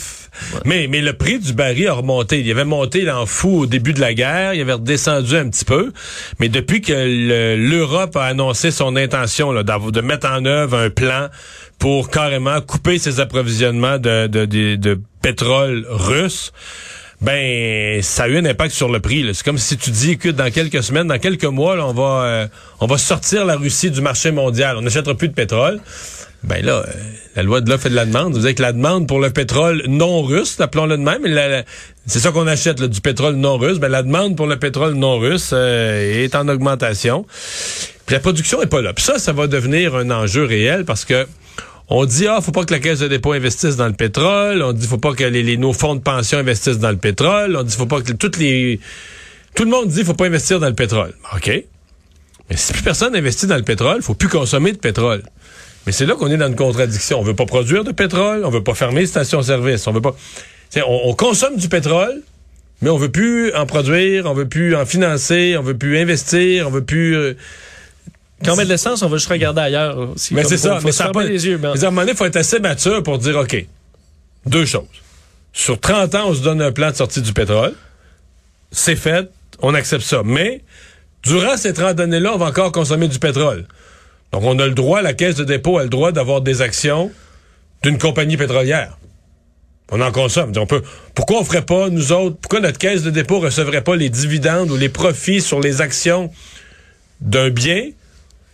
Mais, 0.65 0.87
mais 0.89 1.01
le 1.01 1.13
prix 1.13 1.41
du 1.41 1.53
baril 1.53 1.89
a 1.89 1.93
remonté. 1.95 2.41
Il 2.41 2.51
avait 2.53 2.65
monté 2.65 3.03
là, 3.03 3.19
en 3.21 3.27
fou 3.27 3.61
au 3.63 3.67
début 3.67 3.93
de 3.93 4.01
la 4.01 4.15
guerre. 4.15 4.55
Il 4.55 4.61
avait 4.61 4.75
redescendu 4.75 5.37
un 5.37 5.49
petit 5.51 5.65
peu. 5.65 5.93
Mais 6.39 6.49
depuis 6.49 6.81
que 6.83 6.93
le- 6.93 7.57
l'Europe 7.57 8.17
a 8.17 8.25
annoncé 8.27 8.71
son 8.71 8.95
intention 8.97 9.51
là, 9.53 9.63
de 9.65 10.01
mettre 10.01 10.29
en 10.29 10.45
œuvre 10.45 10.79
un 10.79 10.91
plan 10.91 11.29
pour 11.79 12.11
carrément 12.11 12.61
couper 12.61 12.99
ses 12.99 13.19
approvisionnements 13.21 13.99
de, 13.99 14.29
de, 14.29 14.45
de, 14.45 14.77
de 14.77 15.01
pétrole 15.21 15.85
russe, 15.91 16.53
ben 17.21 18.03
ça 18.03 18.25
a 18.25 18.29
eu 18.29 18.39
un 18.39 18.45
impact 18.45 18.75
sur 18.75 18.89
le 18.89 19.01
prix. 19.01 19.29
C'est 19.35 19.45
comme 19.45 19.59
si 19.59 19.77
tu 19.77 19.91
dis, 19.91 20.13
écoute, 20.13 20.37
dans 20.37 20.51
quelques 20.51 20.83
semaines, 20.83 21.09
dans 21.09 21.19
quelques 21.19 21.45
mois, 21.45 21.77
là, 21.77 21.87
on 21.87 21.93
va 21.93 22.25
euh, 22.25 22.47
on 22.81 22.87
va 22.87 22.97
sortir 22.99 23.45
la 23.45 23.57
Russie 23.57 23.91
du 23.91 24.01
marché 24.01 24.31
mondial. 24.31 24.77
On 24.79 24.83
n'achètera 24.83 25.15
plus 25.15 25.29
de 25.29 25.35
pétrole. 25.35 25.81
Ben 26.43 26.65
là, 26.65 26.83
euh, 26.87 26.93
la 27.37 27.43
loi 27.43 27.61
de 27.61 27.69
l'offre 27.69 27.87
et 27.87 27.91
de 27.91 27.95
la 27.95 28.07
demande. 28.07 28.33
Vous 28.33 28.41
savez 28.41 28.55
que 28.55 28.63
la 28.63 28.73
demande 28.73 29.07
pour 29.07 29.21
le 29.21 29.29
pétrole 29.31 29.85
non 29.87 30.23
russe, 30.23 30.59
appelons-le 30.59 30.97
de 30.97 31.03
même, 31.03 31.65
c'est 32.07 32.19
ça 32.19 32.33
qu'on 32.33 32.47
achète, 32.47 32.81
là, 32.81 32.89
du 32.89 33.03
pétrole 33.03 33.35
non 33.35 33.59
russe. 33.59 33.79
Ben 33.79 33.89
la 33.89 34.03
demande 34.03 34.37
pour 34.37 34.47
le 34.47 34.57
pétrole 34.57 34.95
non 34.95 35.19
russe 35.19 35.51
euh, 35.53 36.25
est 36.25 36.35
en 36.35 36.49
augmentation. 36.49 37.27
Puis 38.07 38.15
la 38.15 38.21
production 38.21 38.63
est 38.63 38.67
pas 38.67 38.81
là. 38.81 38.95
Puis 38.95 39.05
ça, 39.05 39.19
ça 39.19 39.33
va 39.33 39.47
devenir 39.47 39.95
un 39.95 40.11
enjeu 40.11 40.45
réel 40.45 40.87
parce 40.87 41.05
que 41.05 41.27
on 41.91 42.05
dit 42.05 42.27
ah 42.29 42.41
faut 42.41 42.53
pas 42.53 42.65
que 42.65 42.73
la 42.73 42.79
caisse 42.79 43.01
de 43.01 43.09
dépôt 43.09 43.33
investisse 43.33 43.77
dans 43.77 43.87
le 43.89 43.93
pétrole. 43.93 44.63
On 44.63 44.73
dit 44.73 44.87
faut 44.87 44.99
pas 44.99 45.13
que 45.13 45.25
les, 45.25 45.43
les- 45.43 45.57
nos 45.57 45.73
fonds 45.73 45.95
de 45.97 46.01
pension 46.01 46.39
investissent 46.39 46.79
dans 46.79 46.91
le 46.91 46.97
pétrole. 46.97 47.57
On 47.57 47.63
dit 47.63 47.77
faut 47.77 47.87
pas 47.87 48.01
que 48.01 48.13
toutes 48.13 48.39
les 48.39 48.81
tout 49.55 49.65
le 49.65 49.71
monde 49.71 49.89
dit 49.89 50.05
faut 50.05 50.15
pas 50.15 50.27
investir 50.27 50.61
dans 50.61 50.69
le 50.69 50.75
pétrole. 50.75 51.13
Ok. 51.35 51.49
Mais 52.49 52.57
si 52.57 52.73
plus 52.73 52.83
personne 52.83 53.13
n'investit 53.13 53.47
dans 53.47 53.57
le 53.57 53.63
pétrole, 53.63 54.03
faut 54.03 54.15
plus 54.15 54.29
consommer 54.29 54.73
de 54.73 54.79
pétrole. 54.79 55.23
Mais 55.87 55.93
c'est 55.93 56.07
là 56.07 56.15
qu'on 56.15 56.31
est 56.31 56.37
dans 56.37 56.49
une 56.49 56.57
contradiction. 56.57 57.19
On 57.21 57.23
veut 57.23 57.35
pas 57.35 57.47
produire 57.47 57.85
de 57.85 57.93
pétrole, 57.93 58.45
on 58.45 58.51
veut 58.51 58.63
pas 58.63 58.75
fermer 58.75 59.01
les 59.03 59.07
stations-service, 59.07 59.87
on 59.87 59.93
veut 59.93 60.01
pas. 60.01 60.15
On, 60.77 61.01
on 61.07 61.15
consomme 61.15 61.57
du 61.57 61.69
pétrole, 61.69 62.23
mais 62.83 62.91
on 62.91 62.97
veut 62.99 63.09
plus 63.11 63.53
en 63.55 63.67
produire, 63.67 64.27
on 64.27 64.35
veut 64.35 64.49
plus 64.49 64.77
en 64.77 64.85
financer, 64.87 65.57
on 65.59 65.63
veut 65.63 65.77
plus 65.77 65.99
investir, 65.99 66.69
on 66.69 66.71
veut 66.71 66.85
plus. 66.85 67.17
euh, 67.17 67.35
Quand 68.45 68.55
on 68.55 68.57
met 68.57 68.65
de 68.65 68.71
l'essence, 68.71 69.03
on 69.03 69.09
va 69.09 69.17
juste 69.17 69.29
regarder 69.29 69.61
ailleurs. 69.61 69.99
aussi. 69.99 70.35
mais 70.35 70.45
c'est 70.45 70.57
ça. 70.57 70.79
faut 70.81 70.87
mais 70.87 70.93
ça 70.93 71.11
pas. 71.11 71.25
les 71.25 71.47
yeux. 71.47 71.59
mais- 71.59 71.69
à 71.69 71.73
un 71.73 71.91
moment 71.91 72.03
donné, 72.03 72.13
il 72.13 72.17
faut 72.17 72.25
être 72.25 72.37
assez 72.37 72.59
mature 72.59 73.03
pour 73.03 73.19
dire 73.19 73.37
ok, 73.37 73.67
deux 74.47 74.65
choses. 74.65 74.85
Sur 75.53 75.81
30 75.81 76.15
ans, 76.15 76.29
on 76.29 76.35
se 76.35 76.41
donne 76.43 76.63
un 76.63 76.73
plan 76.73 76.91
de 76.91 76.97
sortie 76.97 77.21
du 77.23 77.33
pétrole. 77.33 77.75
C'est 78.71 78.97
fait, 78.97 79.29
on 79.61 79.75
accepte 79.75 80.05
ça. 80.05 80.23
Mais 80.25 80.63
durant 81.23 81.57
ces 81.57 81.73
30 81.75 81.99
années-là, 82.01 82.33
on 82.35 82.39
va 82.39 82.47
encore 82.47 82.73
consommer 82.73 83.09
du 83.09 83.19
pétrole. 83.19 83.67
Donc, 84.33 84.43
on 84.45 84.59
a 84.61 84.67
le 84.67 84.75
droit, 84.75 85.03
la 85.03 85.13
caisse 85.13 85.35
de 85.35 85.45
dépôt 85.45 85.79
a 85.79 85.83
le 85.83 85.89
droit 85.89 86.13
d'avoir 86.13 86.41
des 86.41 86.63
actions 86.63 87.11
d'une 87.83 87.99
compagnie 87.99 88.37
pétrolière. 88.37 88.97
On 89.91 90.01
en 90.01 90.13
consomme. 90.13 90.53
On 90.57 90.67
peut, 90.67 90.83
pourquoi 91.15 91.41
on 91.41 91.45
ferait 91.45 91.67
pas, 91.67 91.89
nous 91.91 92.13
autres, 92.13 92.37
pourquoi 92.41 92.61
notre 92.61 92.79
caisse 92.79 93.03
de 93.03 93.11
dépôt 93.11 93.41
recevrait 93.41 93.83
pas 93.83 93.97
les 93.97 94.09
dividendes 94.09 94.71
ou 94.71 94.77
les 94.77 94.89
profits 94.89 95.41
sur 95.41 95.61
les 95.61 95.81
actions 95.81 96.31
d'un 97.21 97.51
bien 97.51 97.91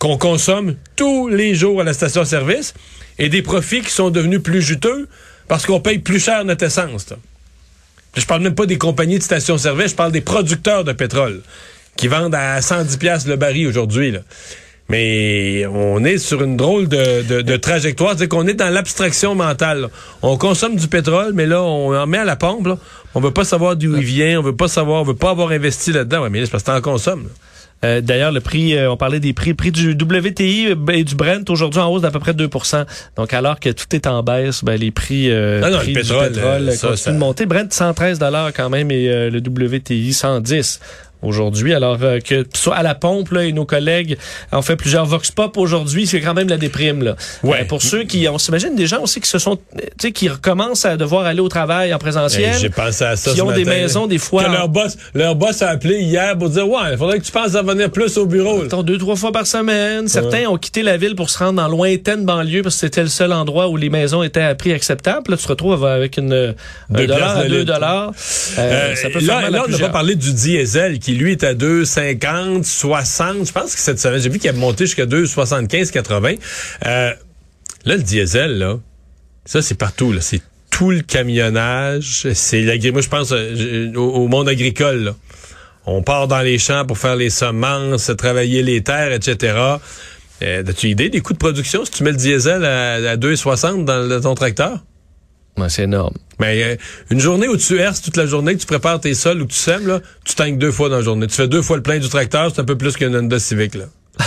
qu'on 0.07 0.19
consomme 0.19 0.77
tous 0.95 1.29
les 1.29 1.55
jours 1.55 1.81
à 1.81 1.85
la 1.85 1.93
station-service 1.93 2.75
et 3.19 3.29
des 3.29 3.43
profits 3.43 3.81
qui 3.81 3.91
sont 3.91 4.11
devenus 4.11 4.43
plus 4.43 4.63
juteux 4.63 5.09
parce 5.49 5.67
qu'on 5.67 5.81
paye 5.81 5.99
plus 5.99 6.21
cher 6.23 6.45
notre 6.45 6.65
essence. 6.65 7.11
là. 7.11 7.17
Je 8.17 8.25
parle 8.25 8.43
même 8.43 8.55
pas 8.55 8.67
des 8.67 8.79
compagnies 8.79 9.19
de 9.19 9.23
station-service, 9.23 9.91
je 9.91 9.95
parle 9.97 10.13
des 10.13 10.21
producteurs 10.21 10.85
de 10.85 10.93
pétrole 10.93 11.41
qui 11.97 12.09
vendent 12.09 12.35
à 12.35 12.61
110 12.63 12.97
pièces 12.99 13.27
le 13.27 13.37
baril 13.37 13.67
aujourd'hui. 13.67 14.15
Mais 14.89 15.67
on 15.67 16.05
est 16.05 16.19
sur 16.19 16.43
une 16.43 16.57
drôle 16.57 16.89
de, 16.89 17.23
de- 17.23 17.43
de 17.43 17.57
trajectoire, 17.57 18.15
c'est 18.17 18.29
qu'on 18.29 18.47
est 18.47 18.55
dans 18.55 18.69
l'abstraction 18.73 19.35
mentale. 19.35 19.81
là. 19.83 19.89
On 20.23 20.37
consomme 20.39 20.77
du 20.77 20.87
pétrole, 20.87 21.33
mais 21.35 21.47
là, 21.47 21.63
on 21.63 21.93
en 21.97 22.07
met 22.07 22.19
à 22.19 22.25
la 22.25 22.37
pompe. 22.37 22.69
Là. 22.69 22.79
On 23.15 23.21
veut 23.21 23.33
pas 23.33 23.45
savoir 23.45 23.75
d'où 23.77 23.97
il 23.97 24.05
vient, 24.05 24.39
on 24.39 24.43
veut 24.43 24.55
pas 24.55 24.69
savoir, 24.69 25.01
on 25.03 25.05
veut 25.05 25.17
pas 25.17 25.31
avoir 25.31 25.51
investi 25.51 25.91
là-dedans. 25.93 26.23
Ouais, 26.23 26.31
mais 26.31 26.39
là, 26.41 26.45
c'est 26.47 26.53
parce 26.53 26.63
que 26.63 26.71
t'en 26.71 26.81
consommes. 26.81 27.29
Euh, 27.85 28.01
D'ailleurs, 28.01 28.33
le 28.33 28.41
prix, 28.41 28.75
euh, 28.75 28.91
on 28.91 28.97
parlait 28.97 29.21
des 29.21 29.33
prix, 29.33 29.53
prix 29.55 29.71
du 29.71 29.93
WTI 29.93 30.69
et 30.93 31.05
du 31.05 31.15
Brent 31.15 31.45
aujourd'hui 31.51 31.81
en 31.81 31.89
hausse 31.89 32.03
d'à 32.03 32.11
peu 32.11 32.19
près 32.19 32.33
2% 32.33 32.85
Donc, 33.17 33.33
alors 33.35 33.61
que 33.61 33.69
tout 33.69 33.87
est 33.95 34.07
en 34.07 34.23
baisse, 34.23 34.65
ben, 34.65 34.81
les 34.81 34.91
prix, 34.91 35.31
euh, 35.31 35.61
non, 35.71 35.79
prix 35.79 35.93
le 35.93 36.03
du 36.03 36.09
pétrole, 36.09 36.33
pétrole 36.33 36.63
euh, 36.63 36.69
euh, 36.69 36.71
ça, 36.73 36.89
continuent 36.89 36.97
ça- 36.97 37.13
de 37.13 37.19
monter. 37.19 37.47
Brent 37.47 37.73
113 37.73 38.19
quand 38.53 38.71
même 38.71 38.91
et 38.91 39.09
euh, 39.11 39.31
le 39.31 39.41
WTI 39.41 40.13
110 40.13 40.81
aujourd'hui. 41.23 41.75
Alors 41.75 41.99
euh, 42.03 42.21
que 42.21 42.47
soit 42.55 42.77
à 42.77 42.83
la 42.83 42.95
pompe 42.95 43.31
là, 43.33 43.45
et 43.45 43.53
nos 43.53 43.65
collègues 43.65 44.17
ont 44.53 44.63
fait 44.63 44.77
plusieurs 44.77 45.07
vox 45.07 45.31
pop 45.31 45.57
aujourd'hui, 45.57 46.07
c'est 46.07 46.21
quand 46.21 46.35
même 46.35 46.49
la 46.49 46.57
déprime 46.57 47.03
là. 47.03 47.17
Ouais. 47.43 47.63
Euh, 47.63 47.65
pour 47.65 47.83
ceux 47.83 48.05
qui, 48.05 48.29
on 48.29 48.39
s'imagine 48.39 48.75
des 48.77 48.87
gens 48.87 49.03
aussi 49.03 49.21
qui 49.21 49.29
se 49.29 49.39
sont, 49.39 49.57
tu 49.57 49.83
sais, 50.01 50.13
qui 50.13 50.29
recommencent 50.29 50.85
à 50.85 50.97
devoir 50.97 51.27
aller 51.27 51.41
au 51.41 51.49
travail 51.49 51.93
en 51.95 51.99
présentiel. 51.99 52.55
J'ai 52.61 52.71
pensé 52.71 53.05
à 53.05 53.17
ça 53.17 53.31
qui 53.31 53.37
ce 53.39 53.43
ont 53.43 53.51
des 53.53 53.65
maisons 53.65 54.07
des 54.07 54.19
fois 54.19 54.45
Que 54.45 54.51
leur 54.51 54.69
boss, 54.69 54.97
leur 55.15 55.35
boss 55.35 55.63
a 55.63 55.71
appelé 55.71 56.01
hier 56.01 56.37
pour 56.39 56.51
dire 56.51 56.69
Ouais, 56.69 56.93
il 56.93 56.99
faudrait 56.99 57.19
que 57.19 57.25
tu 57.25 57.33
penses 57.33 57.55
à 57.55 57.63
venir 57.63 57.91
plus 57.91 58.17
au 58.19 58.27
bureau. 58.27 58.63
Mettons, 58.63 58.83
deux, 58.83 58.99
trois 58.99 59.17
fois 59.17 59.33
par 59.33 59.47
semaine. 59.47 60.09
Certains 60.09 60.47
ont 60.47 60.59
quitté 60.59 60.83
la 60.83 60.97
ville 60.97 61.15
pour 61.17 61.31
se 61.31 61.39
rendre 61.39 61.55
dans 61.63 61.69
lointaine 61.69 62.25
banlieue 62.25 62.63
parce 62.63 62.77
que 62.77 62.81
c'était 62.81 63.03
le 63.03 63.09
seul 63.09 63.33
endroit 63.33 63.69
où 63.69 63.77
les 63.77 63.91
maisons 63.91 64.23
étaient 64.23 64.41
à 64.43 64.55
prix 64.55 64.73
acceptable. 64.73 65.31
Là, 65.31 65.37
tu 65.37 65.45
te 65.45 65.49
retrouves 65.49 65.85
avec 65.85 66.17
une, 66.19 66.33
un 66.33 66.55
Deux 66.95 67.07
dollar 67.07 67.19
piastres 67.19 67.39
à 67.39 67.43
le 67.45 67.49
deux 67.51 67.59
litre. 67.61 67.73
dollars. 67.75 68.13
Euh, 68.59 68.73
Euh, 68.77 68.95
ça 68.95 69.09
peut 69.11 69.21
là, 69.21 69.27
faire 69.27 69.43
mal 69.43 69.53
là, 69.53 69.65
on 69.67 69.71
n'a 69.71 69.79
pas 69.79 69.89
parlé 69.89 70.15
du 70.17 70.33
diesel 70.33 70.99
qui 70.99 71.06
lui 71.15 71.33
est 71.33 71.45
à 71.45 71.55
2,50, 71.55 72.65
60. 72.65 73.47
Je 73.47 73.53
pense 73.53 73.75
que 73.75 73.81
cette 73.81 73.99
semaine, 73.99 74.21
j'ai 74.21 74.29
vu 74.29 74.39
qu'il 74.39 74.51
a 74.51 74.53
monté 74.53 74.87
jusqu'à 74.87 75.07
2,75, 75.07 75.91
80. 75.91 76.35
Euh, 76.87 77.13
là, 77.85 77.97
le 77.97 78.03
diesel, 78.03 78.59
là, 78.59 78.79
ça, 79.45 79.63
c'est 79.63 79.75
partout. 79.77 80.13
Là. 80.13 80.21
C'est 80.21 80.43
tout 80.71 80.91
le 80.91 81.01
camionnage. 81.01 82.27
C'est. 82.35 82.63
Moi, 82.93 83.03
je 83.03 83.09
pense 83.09 83.33
euh, 83.33 83.93
au, 83.95 84.29
monde 84.29 84.49
agricole. 84.49 85.15
On 85.87 86.03
part 86.03 86.27
dans 86.27 86.41
les 86.43 86.59
champs 86.59 86.85
pour 86.85 86.99
faire 86.99 87.17
les 87.17 87.31
semences, 87.31 88.11
travailler 88.19 88.63
les 88.63 88.83
terres, 88.83 89.13
etc. 89.13 89.55
Euh, 90.43 90.65
As-tu 90.67 90.89
idée 90.89 91.09
des 91.09 91.21
coûts 91.21 91.33
de 91.33 91.39
production 91.39 91.85
si 91.85 91.93
tu 91.93 92.03
mets 92.03 92.11
le 92.11 92.17
diesel 92.17 92.65
à, 92.65 92.95
à 92.95 93.17
2,60 93.17 93.85
dans, 93.85 94.09
dans 94.09 94.21
ton 94.21 94.35
tracteur? 94.35 94.81
Ouais, 95.59 95.69
c'est 95.69 95.85
énorme. 95.85 96.15
Mais 96.39 96.63
euh, 96.63 96.77
une 97.11 97.21
journée 97.21 97.49
où 97.49 97.57
tu 97.57 97.79
herces 97.79 98.03
toute 98.03 98.17
la 98.17 98.27
journée, 98.27 98.55
que 98.55 98.61
tu 98.61 98.67
prépares 98.67 99.01
tes 99.01 99.15
sols 99.15 99.41
ou 99.41 99.47
que 99.47 99.53
tu 99.53 99.59
sèmes, 99.59 99.87
là, 99.87 100.01
tu 100.25 100.35
tanques 100.35 100.59
deux 100.59 100.71
fois 100.71 100.89
dans 100.89 100.97
la 100.97 101.03
journée. 101.03 101.27
Tu 101.27 101.35
fais 101.35 101.49
deux 101.49 101.63
fois 101.63 101.77
le 101.77 101.83
plein 101.83 101.99
du 101.99 102.09
tracteur, 102.09 102.53
c'est 102.55 102.61
un 102.61 102.65
peu 102.65 102.77
plus 102.77 102.97
qu'une 102.97 103.17
Honda 103.17 103.39
Civic. 103.39 103.75
Là. 103.75 103.85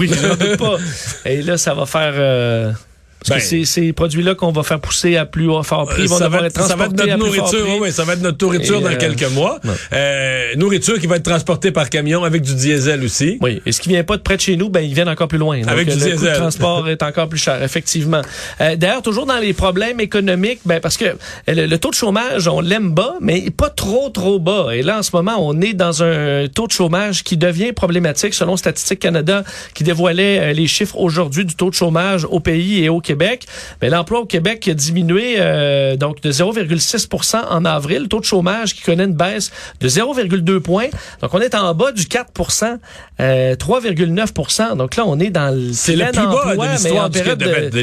oui, 0.00 0.10
j'en 0.20 0.36
doute 0.36 0.56
pas. 0.56 0.76
Et 1.24 1.42
là, 1.42 1.58
ça 1.58 1.74
va 1.74 1.86
faire... 1.86 2.12
euh, 2.16 2.72
Parce 3.20 3.30
Ben, 3.30 3.36
que 3.38 3.42
c'est 3.42 3.64
ces 3.64 3.92
produits-là 3.92 4.34
qu'on 4.34 4.52
va 4.52 4.62
faire 4.62 4.80
pousser 4.80 5.16
à 5.16 5.26
plus 5.26 5.48
fort 5.64 5.86
prix, 5.86 6.06
vont 6.06 6.16
ça, 6.18 6.28
va 6.28 6.46
être 6.46 6.60
ça 6.60 6.76
va 6.76 6.84
être 6.86 6.92
notre 6.96 7.16
nourriture, 7.16 7.64
prix. 7.64 7.78
oui, 7.80 7.92
ça 7.92 8.04
va 8.04 8.12
être 8.14 8.22
notre 8.22 8.44
nourriture 8.44 8.78
Et, 8.78 8.82
dans 8.82 8.90
euh, 8.90 8.96
quelques 8.96 9.30
mois. 9.32 9.58
Euh, 9.92 10.54
nourriture 10.56 10.98
qui 11.00 11.06
va 11.06 11.16
être 11.16 11.24
transportée 11.24 11.70
par 11.72 11.90
camion 11.90 12.24
avec 12.24 12.42
du 12.42 12.54
diesel 12.54 13.02
aussi. 13.04 13.38
Oui, 13.40 13.60
et 13.66 13.72
ce 13.72 13.80
qui 13.80 13.88
vient 13.88 14.04
pas 14.04 14.16
de 14.16 14.22
près 14.22 14.36
de 14.36 14.40
chez 14.40 14.56
nous, 14.56 14.68
ben 14.68 14.80
ils 14.80 14.94
viennent 14.94 15.08
encore 15.08 15.28
plus 15.28 15.38
loin. 15.38 15.58
Donc, 15.60 15.68
Avec 15.68 15.88
euh, 15.88 15.92
du 15.94 15.98
le 15.98 16.04
coût 16.04 16.10
de 16.12 16.16
diesel. 16.16 16.34
transport 16.36 16.88
est 16.88 17.02
encore 17.02 17.28
plus 17.28 17.38
cher, 17.42 17.62
effectivement. 17.62 18.22
Euh, 18.60 18.76
D'ailleurs, 18.76 19.02
toujours 19.02 19.26
dans 19.26 19.38
les 19.38 19.52
problèmes 19.52 20.00
économiques, 20.00 20.60
ben 20.64 20.80
parce 20.80 20.96
que 20.96 21.04
euh, 21.06 21.14
le, 21.48 21.66
le 21.66 21.78
taux 21.78 21.90
de 21.90 21.94
chômage, 21.96 22.46
on 22.48 22.60
l'aime 22.60 22.92
bas, 22.92 23.14
mais 23.20 23.50
pas 23.50 23.70
trop 23.70 24.10
trop 24.10 24.38
bas. 24.38 24.68
Et 24.72 24.82
là, 24.82 24.98
en 24.98 25.02
ce 25.02 25.10
moment, 25.14 25.36
on 25.38 25.60
est 25.60 25.72
dans 25.74 26.02
un 26.02 26.46
taux 26.48 26.66
de 26.66 26.72
chômage 26.72 27.24
qui 27.24 27.36
devient 27.36 27.72
problématique, 27.72 28.34
selon 28.34 28.56
Statistique 28.56 29.00
Canada, 29.00 29.42
qui 29.74 29.84
dévoilait 29.84 30.38
euh, 30.40 30.52
les 30.52 30.66
chiffres 30.66 30.96
aujourd'hui 30.98 31.44
du 31.44 31.54
taux 31.56 31.70
de 31.70 31.74
chômage 31.74 32.24
au 32.30 32.40
pays 32.40 32.84
et 32.84 32.88
au 32.88 33.00
Québec. 33.00 33.07
Ben, 33.80 33.90
l'emploi 33.90 34.20
au 34.20 34.26
Québec 34.26 34.68
a 34.68 34.74
diminué 34.74 35.36
euh, 35.38 35.96
donc 35.96 36.20
de 36.22 36.30
0,6% 36.32 37.36
en 37.50 37.64
avril, 37.64 38.02
le 38.02 38.08
taux 38.08 38.20
de 38.20 38.24
chômage 38.24 38.74
qui 38.74 38.82
connaît 38.82 39.04
une 39.04 39.14
baisse 39.14 39.50
de 39.80 39.88
0,2 39.88 40.60
points. 40.60 40.86
Donc 41.22 41.34
on 41.34 41.40
est 41.40 41.54
en 41.54 41.74
bas 41.74 41.92
du 41.92 42.02
4% 42.04 42.78
euh, 43.20 43.54
3,9% 43.56 44.76
Donc 44.76 44.96
là 44.96 45.04
on 45.06 45.18
est 45.20 45.30
dans 45.30 45.54
le 45.54 45.72
C'est 45.72 45.96
le 45.96 46.04
plus 46.12 46.20
bas 46.26 46.52
de 46.52 46.56
mais 46.58 46.78
l'histoire 46.84 47.08
de, 47.10 47.18
de-. 47.18 47.82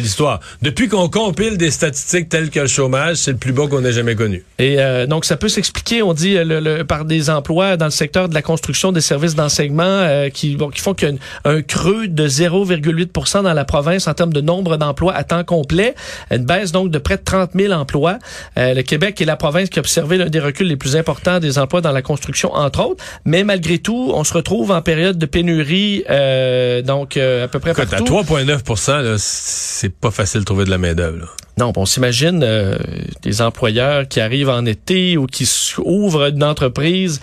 Depuis 0.61 0.87
qu'on 0.87 1.09
compile 1.09 1.57
des 1.57 1.71
statistiques 1.71 2.29
telles 2.29 2.49
que 2.49 2.59
le 2.59 2.67
chômage, 2.67 3.17
c'est 3.17 3.31
le 3.31 3.37
plus 3.37 3.51
bas 3.51 3.67
qu'on 3.67 3.83
ait 3.85 3.91
jamais 3.93 4.15
connu. 4.15 4.43
Et 4.59 4.75
euh, 4.79 5.05
donc, 5.07 5.25
ça 5.25 5.35
peut 5.37 5.49
s'expliquer, 5.49 6.01
on 6.01 6.13
dit, 6.13 6.33
le, 6.35 6.59
le- 6.59 6.83
par 6.83 7.05
des 7.05 7.29
emplois 7.29 7.77
dans 7.77 7.85
le 7.85 7.91
secteur 7.91 8.29
de 8.29 8.33
la 8.33 8.41
construction 8.41 8.91
des 8.91 9.01
services 9.01 9.35
d'enseignement 9.35 9.83
euh, 9.85 10.29
qui, 10.29 10.55
bon, 10.55 10.69
qui 10.69 10.81
font 10.81 10.93
qu'il 10.93 11.07
y 11.07 11.11
a 11.11 11.13
une- 11.13 11.19
un 11.57 11.61
creux 11.61 12.07
de 12.07 12.27
0,8% 12.27 13.43
dans 13.43 13.53
la 13.53 13.65
province 13.65 14.07
en 14.07 14.13
termes 14.13 14.33
de 14.33 14.41
nombre 14.41 14.77
d'emplois 14.77 15.13
à 15.15 15.23
temps 15.23 15.43
complet. 15.43 15.95
Une 16.31 16.45
baisse 16.45 16.71
donc 16.71 16.91
de 16.91 16.97
près 16.97 17.17
de 17.17 17.23
30 17.23 17.51
000 17.55 17.73
emplois. 17.73 18.19
Euh, 18.57 18.73
le 18.73 18.81
Québec 18.83 19.21
est 19.21 19.25
la 19.25 19.35
province 19.35 19.69
qui 19.69 19.79
a 19.79 19.81
observé 19.81 20.17
l'un 20.17 20.27
des 20.27 20.39
reculs 20.39 20.67
les 20.67 20.77
plus 20.77 20.95
importants 20.95 21.39
des 21.39 21.57
emplois 21.57 21.81
dans 21.81 21.91
la 21.91 22.01
construction, 22.01 22.53
entre 22.53 22.83
autres. 22.85 23.03
Mais 23.25 23.43
malgré 23.43 23.79
tout, 23.79 24.11
on 24.13 24.23
se 24.23 24.33
retrouve 24.33 24.71
en 24.71 24.81
période 24.81 25.17
de 25.17 25.25
pénurie, 25.25 26.03
euh, 26.09 26.81
donc 26.81 27.17
euh, 27.17 27.45
à 27.45 27.47
peu 27.47 27.59
près 27.59 27.71
Écoute, 27.71 27.93
à 27.93 27.97
partout. 27.97 28.13
3,9 28.13 29.03
là, 29.03 29.15
c'est 29.17 29.93
pas 29.93 30.11
facile 30.11 30.41
de 30.41 30.45
trouver 30.45 30.65
de 30.65 30.69
la 30.69 30.77
main-d'œuvre. 30.77 31.19
là. 31.19 31.25
Non, 31.57 31.71
on 31.77 31.85
s'imagine 31.85 32.41
euh, 32.43 32.77
des 33.21 33.41
employeurs 33.41 34.07
qui 34.07 34.19
arrivent 34.19 34.49
en 34.49 34.65
été 34.65 35.17
ou 35.17 35.25
qui 35.25 35.49
ouvrent 35.77 36.29
une 36.29 36.43
entreprise. 36.43 37.21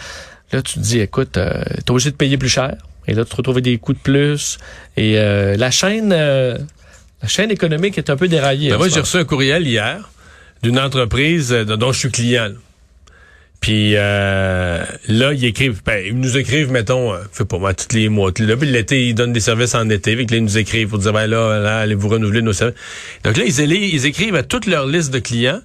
Là, 0.53 0.63
tu 0.63 0.75
te 0.75 0.81
dis, 0.81 1.01
écoute, 1.01 1.37
euh, 1.37 1.63
t'es 1.85 1.91
obligé 1.91 2.11
de 2.11 2.17
payer 2.17 2.39
plus 2.39 2.49
cher. 2.49 2.75
Et 3.07 3.15
là, 3.15 3.25
tu 3.25 3.31
te 3.31 3.37
retrouves 3.37 3.61
des 3.61 3.77
coûts 3.79 3.93
de 3.93 3.99
plus. 3.99 4.59
Et 4.97 5.19
euh, 5.19 5.57
la 5.57 5.71
chaîne, 5.71 6.13
euh, 6.15 6.57
la 7.23 7.29
chaîne 7.29 7.51
économique 7.51 7.99
est 7.99 8.11
un 8.11 8.17
peu 8.17 8.29
déraillée. 8.29 8.71
Ben 8.71 8.77
en 8.77 8.79
moi, 8.79 8.89
j'ai 8.89 9.01
reçu 9.01 9.17
un 9.17 9.25
courriel 9.25 9.67
hier 9.67 10.11
d'une 10.63 10.79
entreprise 10.79 11.51
dont 11.51 11.93
je 11.93 11.99
suis 11.99 12.11
client. 12.11 12.49
là. 12.49 12.55
Puis 13.63 13.93
euh, 13.95 14.85
là, 15.07 15.33
ils 15.33 15.45
écrivent, 15.45 15.83
ben, 15.87 16.05
ils 16.05 16.19
nous 16.19 16.37
écrivent, 16.37 16.73
mettons, 16.73 17.15
euh, 17.15 17.19
je 17.33 17.39
sais 17.39 17.45
pas 17.45 17.59
moi, 17.59 17.73
tous 17.73 17.95
les 17.95 18.09
mois. 18.09 18.33
Là, 18.41 18.57
puis 18.57 18.69
l'été, 18.69 19.07
ils 19.07 19.15
donnent 19.15 19.33
des 19.33 19.41
services 19.41 19.77
en 19.77 19.89
été. 19.89 20.17
Que 20.17 20.33
là, 20.33 20.39
ils 20.39 20.43
nous 20.43 20.59
écrivent 20.59 20.89
pour 20.89 20.99
dire, 20.99 21.13
ben 21.13 21.29
là, 21.29 21.61
là 21.61 21.79
allez-vous 21.79 22.09
renouveler 22.09 22.43
nos 22.43 22.53
services. 22.53 22.77
Donc 23.23 23.37
là, 23.37 23.45
ils, 23.47 23.61
ils 23.61 24.05
écrivent 24.05 24.35
à 24.35 24.43
toute 24.43 24.67
leur 24.67 24.85
liste 24.87 25.13
de 25.13 25.21
clients, 25.21 25.61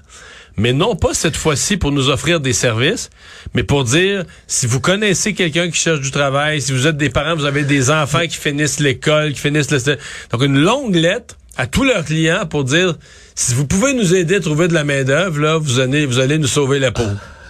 mais 0.58 0.74
non 0.74 0.96
pas 0.96 1.16
cette 1.16 1.36
fois-ci 1.36 1.78
pour 1.78 1.92
nous 1.92 2.10
offrir 2.10 2.40
des 2.40 2.54
services, 2.54 3.10
mais 3.56 3.64
pour 3.64 3.84
dire, 3.84 4.26
si 4.46 4.68
vous 4.68 4.80
connaissez 4.80 5.34
quelqu'un 5.34 5.68
qui 5.72 5.80
cherche 5.80 6.02
du 6.02 6.12
travail, 6.12 6.62
si 6.62 6.74
vous 6.74 6.86
êtes 6.86 6.98
des 6.98 7.10
parents, 7.10 7.36
vous 7.36 7.46
avez 7.46 7.64
des 7.64 7.90
enfants 7.90 8.28
qui 8.28 8.38
finissent 8.38 8.80
l'école, 8.80 9.34
qui 9.34 9.40
finissent 9.40 9.72
le... 9.72 9.98
Donc 10.32 10.44
une 10.44 10.60
longue 10.60 10.96
lettre 10.96 11.36
à 11.58 11.68
tous 11.68 11.84
leurs 11.84 12.06
clients 12.06 12.46
pour 12.46 12.64
dire, 12.64 12.96
si 13.36 13.54
vous 13.54 13.66
pouvez 13.66 13.94
nous 13.94 14.14
aider 14.16 14.36
à 14.36 14.40
trouver 14.40 14.68
de 14.68 14.74
la 14.74 14.84
main-d'œuvre, 14.84 15.40
là, 15.40 15.58
vous 15.58 15.80
allez, 15.80 16.06
vous 16.06 16.20
allez 16.20 16.38
nous 16.38 16.48
sauver 16.48 16.80
la 16.80 16.92
peau. 16.92 17.04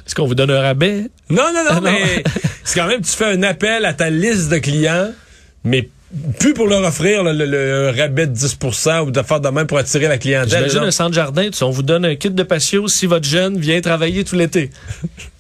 Est-ce 0.06 0.16
qu'on 0.16 0.26
vous 0.28 0.36
donne 0.36 0.52
un 0.52 0.62
rabais? 0.62 1.10
Non, 1.30 1.44
non, 1.54 1.64
non, 1.64 1.70
Ah, 1.72 1.76
non. 1.76 1.82
mais 1.82 2.24
c'est 2.64 2.80
quand 2.80 2.88
même, 2.88 3.02
tu 3.02 3.12
fais 3.12 3.26
un 3.26 3.44
appel 3.44 3.84
à 3.86 3.94
ta 3.94 4.10
liste 4.10 4.50
de 4.50 4.58
clients, 4.60 5.12
mais 5.64 5.90
plus 6.40 6.54
pour 6.54 6.68
leur 6.68 6.84
offrir 6.84 7.24
le, 7.24 7.34
le- 7.34 7.46
le- 7.46 7.90
un 7.90 7.92
rabais 7.92 8.28
de 8.28 8.36
10% 8.36 9.02
ou 9.08 9.12
de 9.12 9.22
faire 9.22 9.42
de 9.42 9.50
même 9.50 9.68
pour 9.68 9.78
attirer 9.78 10.08
la 10.08 10.18
clientèle. 10.18 10.50
J'imagine 10.70 10.80
un 10.84 10.92
centre 10.92 11.14
jardin, 11.14 11.44
tu 11.46 11.54
sais, 11.54 11.64
on 11.64 11.70
vous 11.70 11.84
donne 11.84 12.06
un 12.06 12.16
kit 12.16 12.30
de 12.30 12.44
patio 12.44 12.88
si 12.88 13.06
votre 13.08 13.28
jeune 13.28 13.58
vient 13.60 13.82
travailler 13.82 14.24
tout 14.24 14.36
l'été. 14.36 14.70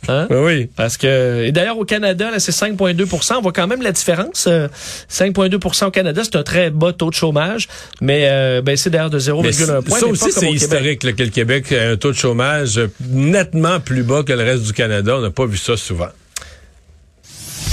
Hein? 0.09 0.27
Ben 0.29 0.41
oui. 0.41 0.69
Parce 0.73 0.95
que 0.95 1.43
et 1.43 1.51
d'ailleurs 1.51 1.77
au 1.77 1.83
Canada 1.83 2.31
là 2.31 2.39
c'est 2.39 2.53
5.2% 2.53 3.33
on 3.39 3.41
voit 3.41 3.51
quand 3.51 3.67
même 3.67 3.81
la 3.81 3.91
différence 3.91 4.45
euh, 4.47 4.69
5.2% 5.11 5.85
au 5.87 5.91
Canada 5.91 6.21
c'est 6.23 6.37
un 6.37 6.43
très 6.43 6.69
bas 6.69 6.93
taux 6.93 7.09
de 7.09 7.15
chômage 7.15 7.67
mais 7.99 8.21
euh, 8.29 8.61
ben 8.61 8.77
c'est 8.77 8.89
d'ailleurs 8.89 9.09
de 9.09 9.17
Mais 9.17 9.49
0,1 9.49 9.81
point 9.81 9.99
ça 9.99 10.05
aussi, 10.05 10.31
c'est 10.31 10.49
historique 10.49 11.03
là, 11.03 11.11
que 11.11 11.23
le 11.23 11.29
Québec 11.29 11.73
a 11.73 11.89
un 11.89 11.97
taux 11.97 12.11
de 12.13 12.15
chômage 12.17 12.79
nettement 13.09 13.81
plus 13.81 14.03
bas 14.03 14.23
que 14.23 14.31
le 14.31 14.43
reste 14.43 14.63
du 14.63 14.71
Canada. 14.71 15.17
On 15.17 15.21
n'a 15.21 15.29
pas 15.31 15.45
vu 15.45 15.57
ça 15.57 15.75
souvent. 15.75 16.07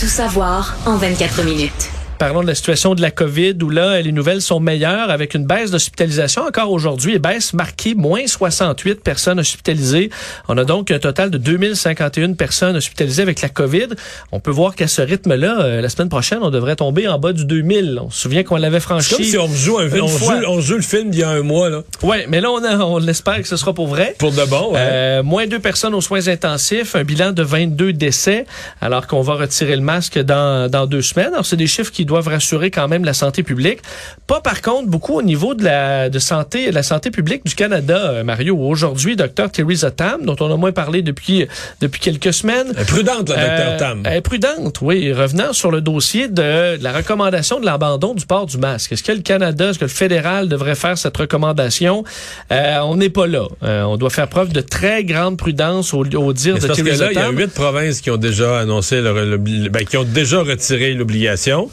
Tout 0.00 0.06
savoir 0.08 0.76
en 0.86 0.96
24 0.96 1.44
minutes. 1.44 1.88
Parlons 2.18 2.42
de 2.42 2.47
la 2.47 2.54
situation 2.54 2.94
de 2.94 3.02
la 3.02 3.11
COVID 3.11 3.54
où 3.62 3.71
là, 3.71 4.00
les 4.00 4.12
nouvelles 4.12 4.40
sont 4.40 4.61
meilleures 4.61 5.11
avec 5.11 5.35
une 5.35 5.47
baisse 5.47 5.73
d'hospitalisation 5.73 6.42
encore 6.42 6.71
aujourd'hui 6.71 7.14
et 7.14 7.18
baisse 7.18 7.52
marquée, 7.54 7.94
moins 7.94 8.26
68 8.26 9.02
personnes 9.02 9.40
hospitalisées. 9.40 10.11
On 10.49 10.56
a 10.56 10.64
donc 10.64 10.92
un 10.92 11.00
total 11.00 11.30
de 11.30 11.38
2051 11.38 12.35
personnes 12.35 12.76
hospitalisées 12.76 13.23
avec 13.23 13.42
la 13.42 13.49
COVID. 13.49 13.88
On 14.30 14.38
peut 14.38 14.52
voir 14.52 14.76
qu'à 14.76 14.87
ce 14.87 15.02
rythme-là, 15.02 15.61
euh, 15.61 15.80
la 15.80 15.88
semaine 15.88 16.09
prochaine, 16.09 16.38
on 16.42 16.50
devrait 16.50 16.76
tomber 16.76 17.09
en 17.09 17.18
bas 17.18 17.33
du 17.33 17.44
2000. 17.44 17.99
On 18.00 18.11
se 18.11 18.21
souvient 18.21 18.44
qu'on 18.44 18.56
l'avait 18.56 18.80
franchi. 18.80 19.14
comme 19.14 19.25
si 19.25 19.37
on 19.37 19.49
joue, 19.49 19.78
un, 19.78 19.90
on, 20.00 20.06
joue, 20.06 20.33
on 20.47 20.61
joue 20.61 20.76
le 20.76 20.83
film 20.83 21.11
d'il 21.11 21.21
y 21.21 21.25
a 21.25 21.30
un 21.30 21.42
mois, 21.42 21.68
là. 21.68 21.83
Ouais, 22.02 22.26
mais 22.28 22.40
là, 22.40 22.50
on, 22.52 22.62
a, 22.62 22.76
on 22.78 23.06
espère 23.09 23.42
que 23.42 23.49
ce 23.49 23.56
sera 23.56 23.75
pour 23.75 23.88
vrai. 23.88 24.14
Pour 24.18 24.30
de 24.30 24.44
bon, 24.44 24.73
ouais. 24.73 24.78
Euh, 24.80 25.23
moins 25.25 25.49
deux 25.49 25.59
personnes 25.59 25.94
aux 25.94 26.00
soins 26.00 26.28
intensifs, 26.28 26.94
un 26.94 27.02
bilan 27.02 27.33
de 27.33 27.42
22 27.42 27.92
décès, 27.92 28.47
alors 28.80 29.09
qu'on 29.09 29.23
va 29.23 29.35
retirer 29.35 29.75
le 29.75 29.83
masque 29.83 30.18
dans, 30.21 30.71
dans 30.71 30.87
deux 30.87 31.02
semaines. 31.02 31.33
Alors, 31.33 31.44
c'est 31.44 31.56
des 31.56 31.66
chiffres 31.66 31.90
qui 31.90 32.03
doivent 32.06 32.28
rassurer 32.28 32.70
quand 32.70 32.88
même 32.88 33.04
la 33.04 33.14
santé 33.14 33.42
publique. 33.42 33.80
Pas, 34.26 34.40
par 34.40 34.62
contre, 34.62 34.88
beaucoup 34.88 35.14
au 35.18 35.23
niveau 35.23 35.54
de 35.54 35.64
la 35.64 36.08
de 36.08 36.18
santé, 36.18 36.70
la 36.73 36.82
santé 36.82 37.11
publique 37.11 37.44
du 37.46 37.54
Canada, 37.54 37.99
euh, 38.11 38.25
Mario. 38.25 38.56
Aujourd'hui, 38.58 39.16
Dr. 39.16 39.50
Theresa 39.52 39.90
Tam, 39.90 40.25
dont 40.25 40.37
on 40.40 40.52
a 40.52 40.56
moins 40.56 40.73
parlé 40.73 41.02
depuis, 41.02 41.46
depuis 41.80 42.00
quelques 42.00 42.32
semaines. 42.32 42.73
Elle 42.76 42.82
est 42.82 42.87
prudente, 42.87 43.28
la 43.28 43.37
docteur 43.37 43.73
Euh, 43.73 43.78
Tam. 43.78 44.02
Elle 44.04 44.16
est 44.18 44.20
prudente, 44.20 44.80
oui. 44.80 45.12
Revenant 45.12 45.52
sur 45.52 45.70
le 45.70 45.80
dossier 45.80 46.28
de 46.28 46.78
la 46.82 46.92
recommandation 46.92 47.61
de 47.61 47.66
l'abandon 47.66 48.14
du 48.14 48.26
port 48.26 48.46
du 48.46 48.58
masque. 48.58 48.92
Est-ce 48.92 49.02
que 49.02 49.12
le 49.12 49.20
Canada, 49.20 49.70
est-ce 49.70 49.78
que 49.78 49.84
le 49.84 49.90
fédéral 49.90 50.49
devrait 50.49 50.75
faire 50.75 50.96
cette 50.99 51.16
recommandation? 51.16 52.04
Euh, 52.52 52.78
on 52.84 52.96
n'est 52.96 53.11
pas 53.11 53.26
là. 53.26 53.46
Euh, 53.62 53.82
on 53.82 53.96
doit 53.96 54.11
faire 54.11 54.28
preuve 54.28 54.52
de 54.52 54.61
très 54.61 55.04
grande 55.04 55.37
prudence 55.37 55.92
au, 55.94 56.04
au 56.04 56.32
dire 56.32 56.54
de 56.58 56.66
parce 56.66 56.78
que 56.78 56.84
Theresa 56.84 57.04
là, 57.06 57.12
il 57.12 57.18
y 57.18 57.20
a 57.20 57.30
huit 57.30 57.52
provinces 57.52 58.00
qui 58.00 58.11
ont 58.11 58.16
déjà 58.16 58.61
annoncé 58.61 59.00
leur, 59.00 59.14
le- 59.14 59.38
ben, 59.38 59.84
qui 59.84 59.96
ont 59.96 60.04
déjà 60.04 60.40
retiré 60.42 60.94
l'obligation. 60.94 61.70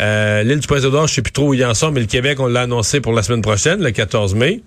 Euh, 0.00 0.42
L'île 0.42 0.60
du 0.60 0.66
Prince-Édouard, 0.66 1.06
je 1.06 1.14
sais 1.14 1.22
plus 1.22 1.32
trop 1.32 1.48
où 1.48 1.54
ils 1.54 1.64
en 1.64 1.74
sont, 1.74 1.90
mais 1.90 2.00
le 2.00 2.06
Québec, 2.06 2.40
on 2.40 2.46
l'a 2.46 2.62
annoncé 2.62 3.00
pour 3.00 3.12
la 3.12 3.22
semaine 3.22 3.42
prochaine, 3.42 3.82
le 3.82 3.90
14 3.90 4.34
mai. 4.34 4.62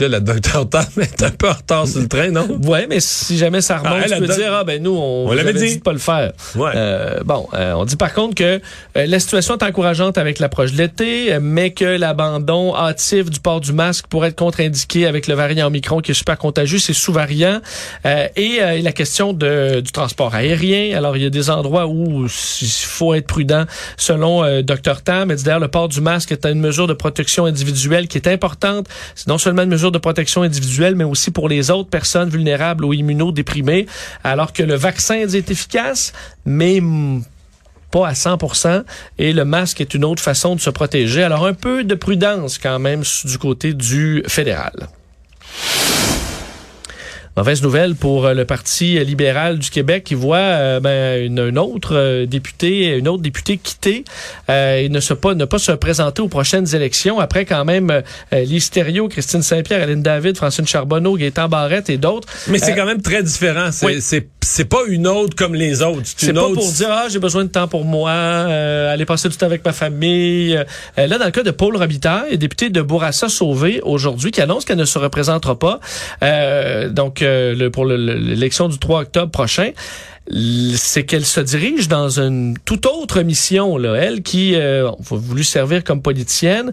Là, 0.00 0.08
la 0.08 0.20
docteur 0.20 0.68
Tam 0.68 0.84
est 1.00 1.22
un 1.22 1.30
peu 1.30 1.48
en 1.48 1.52
retard 1.54 1.86
sur 1.88 2.00
le 2.00 2.08
train, 2.08 2.30
non? 2.30 2.46
Ouais, 2.64 2.86
mais 2.88 3.00
si 3.00 3.36
jamais 3.36 3.60
ça 3.60 3.78
remonte, 3.78 3.94
Ah, 4.00 4.04
elle 4.04 4.12
tu 4.14 4.18
peux 4.26 4.34
dire, 4.34 4.52
ah 4.52 4.64
ben 4.64 4.82
nous, 4.82 4.94
on, 4.94 5.26
On 5.26 5.32
l'avait 5.32 5.50
avait 5.50 5.58
dit. 5.58 5.66
dit 5.68 5.78
de 5.78 5.82
pas 5.82 5.92
le 5.92 5.98
faire. 5.98 6.32
Ouais. 6.54 6.70
Euh, 6.74 7.20
bon, 7.24 7.48
euh, 7.54 7.72
on 7.74 7.84
dit 7.84 7.96
par 7.96 8.12
contre 8.14 8.34
que 8.34 8.60
euh, 8.96 9.06
la 9.06 9.18
situation 9.18 9.56
est 9.56 9.62
encourageante 9.64 10.18
avec 10.18 10.38
l'approche 10.38 10.72
de 10.72 10.78
l'été, 10.78 11.38
mais 11.40 11.70
que 11.72 11.84
l'abandon 11.84 12.74
hâtif 12.76 13.30
du 13.30 13.40
port 13.40 13.60
du 13.60 13.72
masque 13.72 14.06
pourrait 14.08 14.28
être 14.28 14.36
contre-indiqué 14.36 15.06
avec 15.06 15.26
le 15.26 15.34
variant 15.34 15.66
Omicron 15.66 16.00
qui 16.00 16.12
est 16.12 16.14
super 16.14 16.38
contagieux, 16.38 16.78
c'est 16.78 16.92
sous-variant. 16.92 17.60
Euh, 18.06 18.28
et 18.36 18.58
euh, 18.60 18.80
la 18.82 18.92
question 18.92 19.32
de, 19.32 19.80
du 19.80 19.90
transport 19.92 20.34
aérien. 20.34 20.96
Alors, 20.96 21.16
il 21.16 21.22
y 21.22 21.26
a 21.26 21.30
des 21.30 21.50
endroits 21.50 21.86
où 21.86 22.24
il 22.26 22.68
faut 22.68 23.14
être 23.14 23.26
prudent. 23.26 23.64
Selon 23.96 24.62
Dr 24.62 25.02
Tam, 25.02 25.34
dit 25.34 25.42
d'ailleurs, 25.44 25.60
le 25.60 25.68
port 25.68 25.88
du 25.88 26.00
masque 26.00 26.32
est 26.32 26.46
une 26.46 26.60
mesure 26.60 26.86
de 26.86 26.92
protection 26.92 27.44
individuelle 27.46 28.08
qui 28.08 28.18
est 28.18 28.28
importante. 28.28 28.86
C'est 29.14 29.26
non 29.28 29.38
seulement 29.38 29.62
une 29.62 29.70
mesure 29.70 29.87
de 29.90 29.98
protection 29.98 30.42
individuelle, 30.42 30.94
mais 30.94 31.04
aussi 31.04 31.30
pour 31.30 31.48
les 31.48 31.70
autres 31.70 31.90
personnes 31.90 32.28
vulnérables 32.28 32.84
ou 32.84 32.92
immunodéprimées, 32.92 33.86
alors 34.24 34.52
que 34.52 34.62
le 34.62 34.74
vaccin 34.74 35.14
est 35.16 35.50
efficace, 35.50 36.12
mais 36.44 36.82
pas 37.90 38.08
à 38.08 38.14
100 38.14 38.38
et 39.18 39.32
le 39.32 39.44
masque 39.44 39.80
est 39.80 39.94
une 39.94 40.04
autre 40.04 40.22
façon 40.22 40.54
de 40.54 40.60
se 40.60 40.70
protéger. 40.70 41.22
Alors 41.22 41.46
un 41.46 41.54
peu 41.54 41.84
de 41.84 41.94
prudence 41.94 42.58
quand 42.58 42.78
même 42.78 43.02
du 43.24 43.38
côté 43.38 43.72
du 43.72 44.22
fédéral. 44.26 44.88
Mauvaise 47.38 47.62
nouvelle 47.62 47.94
pour 47.94 48.26
euh, 48.26 48.34
le 48.34 48.44
Parti 48.44 48.98
libéral 49.04 49.60
du 49.60 49.70
Québec 49.70 50.02
qui 50.02 50.16
voit 50.16 50.38
euh, 50.38 50.80
ben, 50.80 51.24
une, 51.24 51.56
autre 51.56 51.94
euh, 51.94 52.26
députée, 52.26 52.96
une 52.96 53.06
autre 53.06 53.22
députée 53.22 53.58
quitter 53.58 54.02
et 54.48 54.88
ne, 54.88 54.98
se 54.98 55.14
pas, 55.14 55.36
ne 55.36 55.44
pas 55.44 55.60
se 55.60 55.70
présenter 55.70 56.20
aux 56.20 56.26
prochaines 56.26 56.74
élections 56.74 57.20
après 57.20 57.44
quand 57.44 57.64
même 57.64 58.02
Lise 58.32 58.70
Christine 59.10 59.42
Saint-Pierre, 59.42 59.84
Aline 59.84 60.02
David, 60.02 60.36
Francine 60.36 60.66
Charbonneau, 60.66 61.16
Gaétan 61.16 61.48
Barrette 61.48 61.90
et 61.90 61.96
d'autres. 61.96 62.26
Mais 62.48 62.58
c'est 62.58 62.74
quand 62.74 62.86
même 62.86 63.02
très 63.02 63.22
différent. 63.22 63.70
C'est 63.70 64.26
c'est 64.40 64.64
pas 64.64 64.80
une 64.88 65.06
autre 65.06 65.36
comme 65.36 65.54
les 65.54 65.82
autres. 65.82 66.02
C'est 66.16 66.32
pas 66.32 66.48
pour 66.52 66.72
dire 66.72 66.88
ah 66.90 67.06
j'ai 67.10 67.18
besoin 67.18 67.44
de 67.44 67.50
temps 67.50 67.68
pour 67.68 67.84
moi, 67.84 68.10
aller 68.10 69.04
passer 69.04 69.28
du 69.28 69.36
temps 69.36 69.46
avec 69.46 69.64
ma 69.64 69.72
famille. 69.72 70.58
là 70.96 71.18
dans 71.18 71.24
le 71.24 71.30
cas 71.30 71.42
de 71.42 71.50
Paul 71.50 71.76
Robitaille, 71.76 72.36
député 72.38 72.70
de 72.70 72.80
Bourassa 72.80 73.28
Sauvé 73.28 73.80
aujourd'hui, 73.84 74.30
qui 74.30 74.40
annonce 74.40 74.64
qu'elle 74.64 74.78
ne 74.78 74.84
se 74.84 74.98
représentera 74.98 75.56
pas. 75.58 75.78
donc 76.90 77.22
le, 77.54 77.68
pour 77.68 77.84
l'élection 77.86 78.68
du 78.68 78.78
3 78.78 79.00
octobre 79.00 79.30
prochain, 79.30 79.70
c'est 80.30 81.04
qu'elle 81.04 81.24
se 81.24 81.40
dirige 81.40 81.88
dans 81.88 82.20
une 82.20 82.56
toute 82.64 82.86
autre 82.86 83.22
mission. 83.22 83.78
Là. 83.78 83.94
Elle 83.94 84.22
qui 84.22 84.54
euh, 84.54 84.88
a 84.88 84.94
voulu 85.10 85.42
servir 85.42 85.84
comme 85.84 86.02
politicienne, 86.02 86.70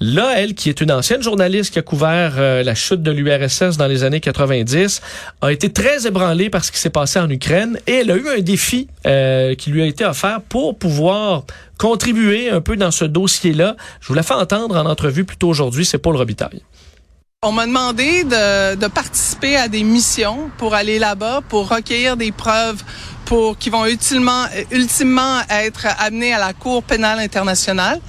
là, 0.00 0.34
elle 0.36 0.54
qui 0.54 0.68
est 0.68 0.80
une 0.80 0.92
ancienne 0.92 1.22
journaliste 1.22 1.72
qui 1.72 1.78
a 1.78 1.82
couvert 1.82 2.34
euh, 2.36 2.62
la 2.62 2.74
chute 2.74 3.02
de 3.02 3.10
l'URSS 3.10 3.76
dans 3.76 3.86
les 3.86 4.04
années 4.04 4.20
90, 4.20 5.00
a 5.40 5.52
été 5.52 5.72
très 5.72 6.06
ébranlée 6.06 6.50
par 6.50 6.64
ce 6.64 6.72
qui 6.72 6.78
s'est 6.78 6.90
passé 6.90 7.18
en 7.18 7.30
Ukraine 7.30 7.78
et 7.86 7.94
elle 7.94 8.10
a 8.10 8.16
eu 8.16 8.28
un 8.28 8.40
défi 8.40 8.88
euh, 9.06 9.54
qui 9.54 9.70
lui 9.70 9.82
a 9.82 9.86
été 9.86 10.04
offert 10.04 10.40
pour 10.42 10.76
pouvoir 10.76 11.44
contribuer 11.78 12.50
un 12.50 12.60
peu 12.60 12.76
dans 12.76 12.90
ce 12.90 13.04
dossier-là. 13.04 13.76
Je 14.00 14.08
vous 14.08 14.14
la 14.14 14.22
fais 14.22 14.34
entendre 14.34 14.76
en 14.76 14.84
entrevue 14.86 15.24
plus 15.24 15.36
tôt 15.36 15.48
aujourd'hui, 15.48 15.84
c'est 15.84 15.98
Paul 15.98 16.16
Robitaille. 16.16 16.62
On 17.44 17.52
m'a 17.52 17.66
demandé 17.66 18.24
de, 18.24 18.88
participer 18.88 19.56
à 19.56 19.68
des 19.68 19.84
missions 19.84 20.50
pour 20.58 20.74
aller 20.74 20.98
là-bas, 20.98 21.40
pour 21.48 21.68
recueillir 21.68 22.16
des 22.16 22.32
preuves 22.32 22.82
pour 23.26 23.56
qui 23.56 23.70
vont 23.70 23.86
ultimement, 23.86 24.46
ultimement 24.72 25.38
être 25.48 25.86
amenées 26.00 26.34
à 26.34 26.40
la 26.40 26.52
Cour 26.52 26.82
pénale 26.82 27.20
internationale. 27.20 28.00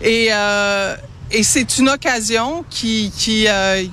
Et, 0.00 0.28
euh, 0.32 0.96
et 1.30 1.42
c'est 1.42 1.76
une 1.76 1.90
occasion 1.90 2.64
qui, 2.70 3.12
qui, 3.14 3.44
euh, 3.46 3.84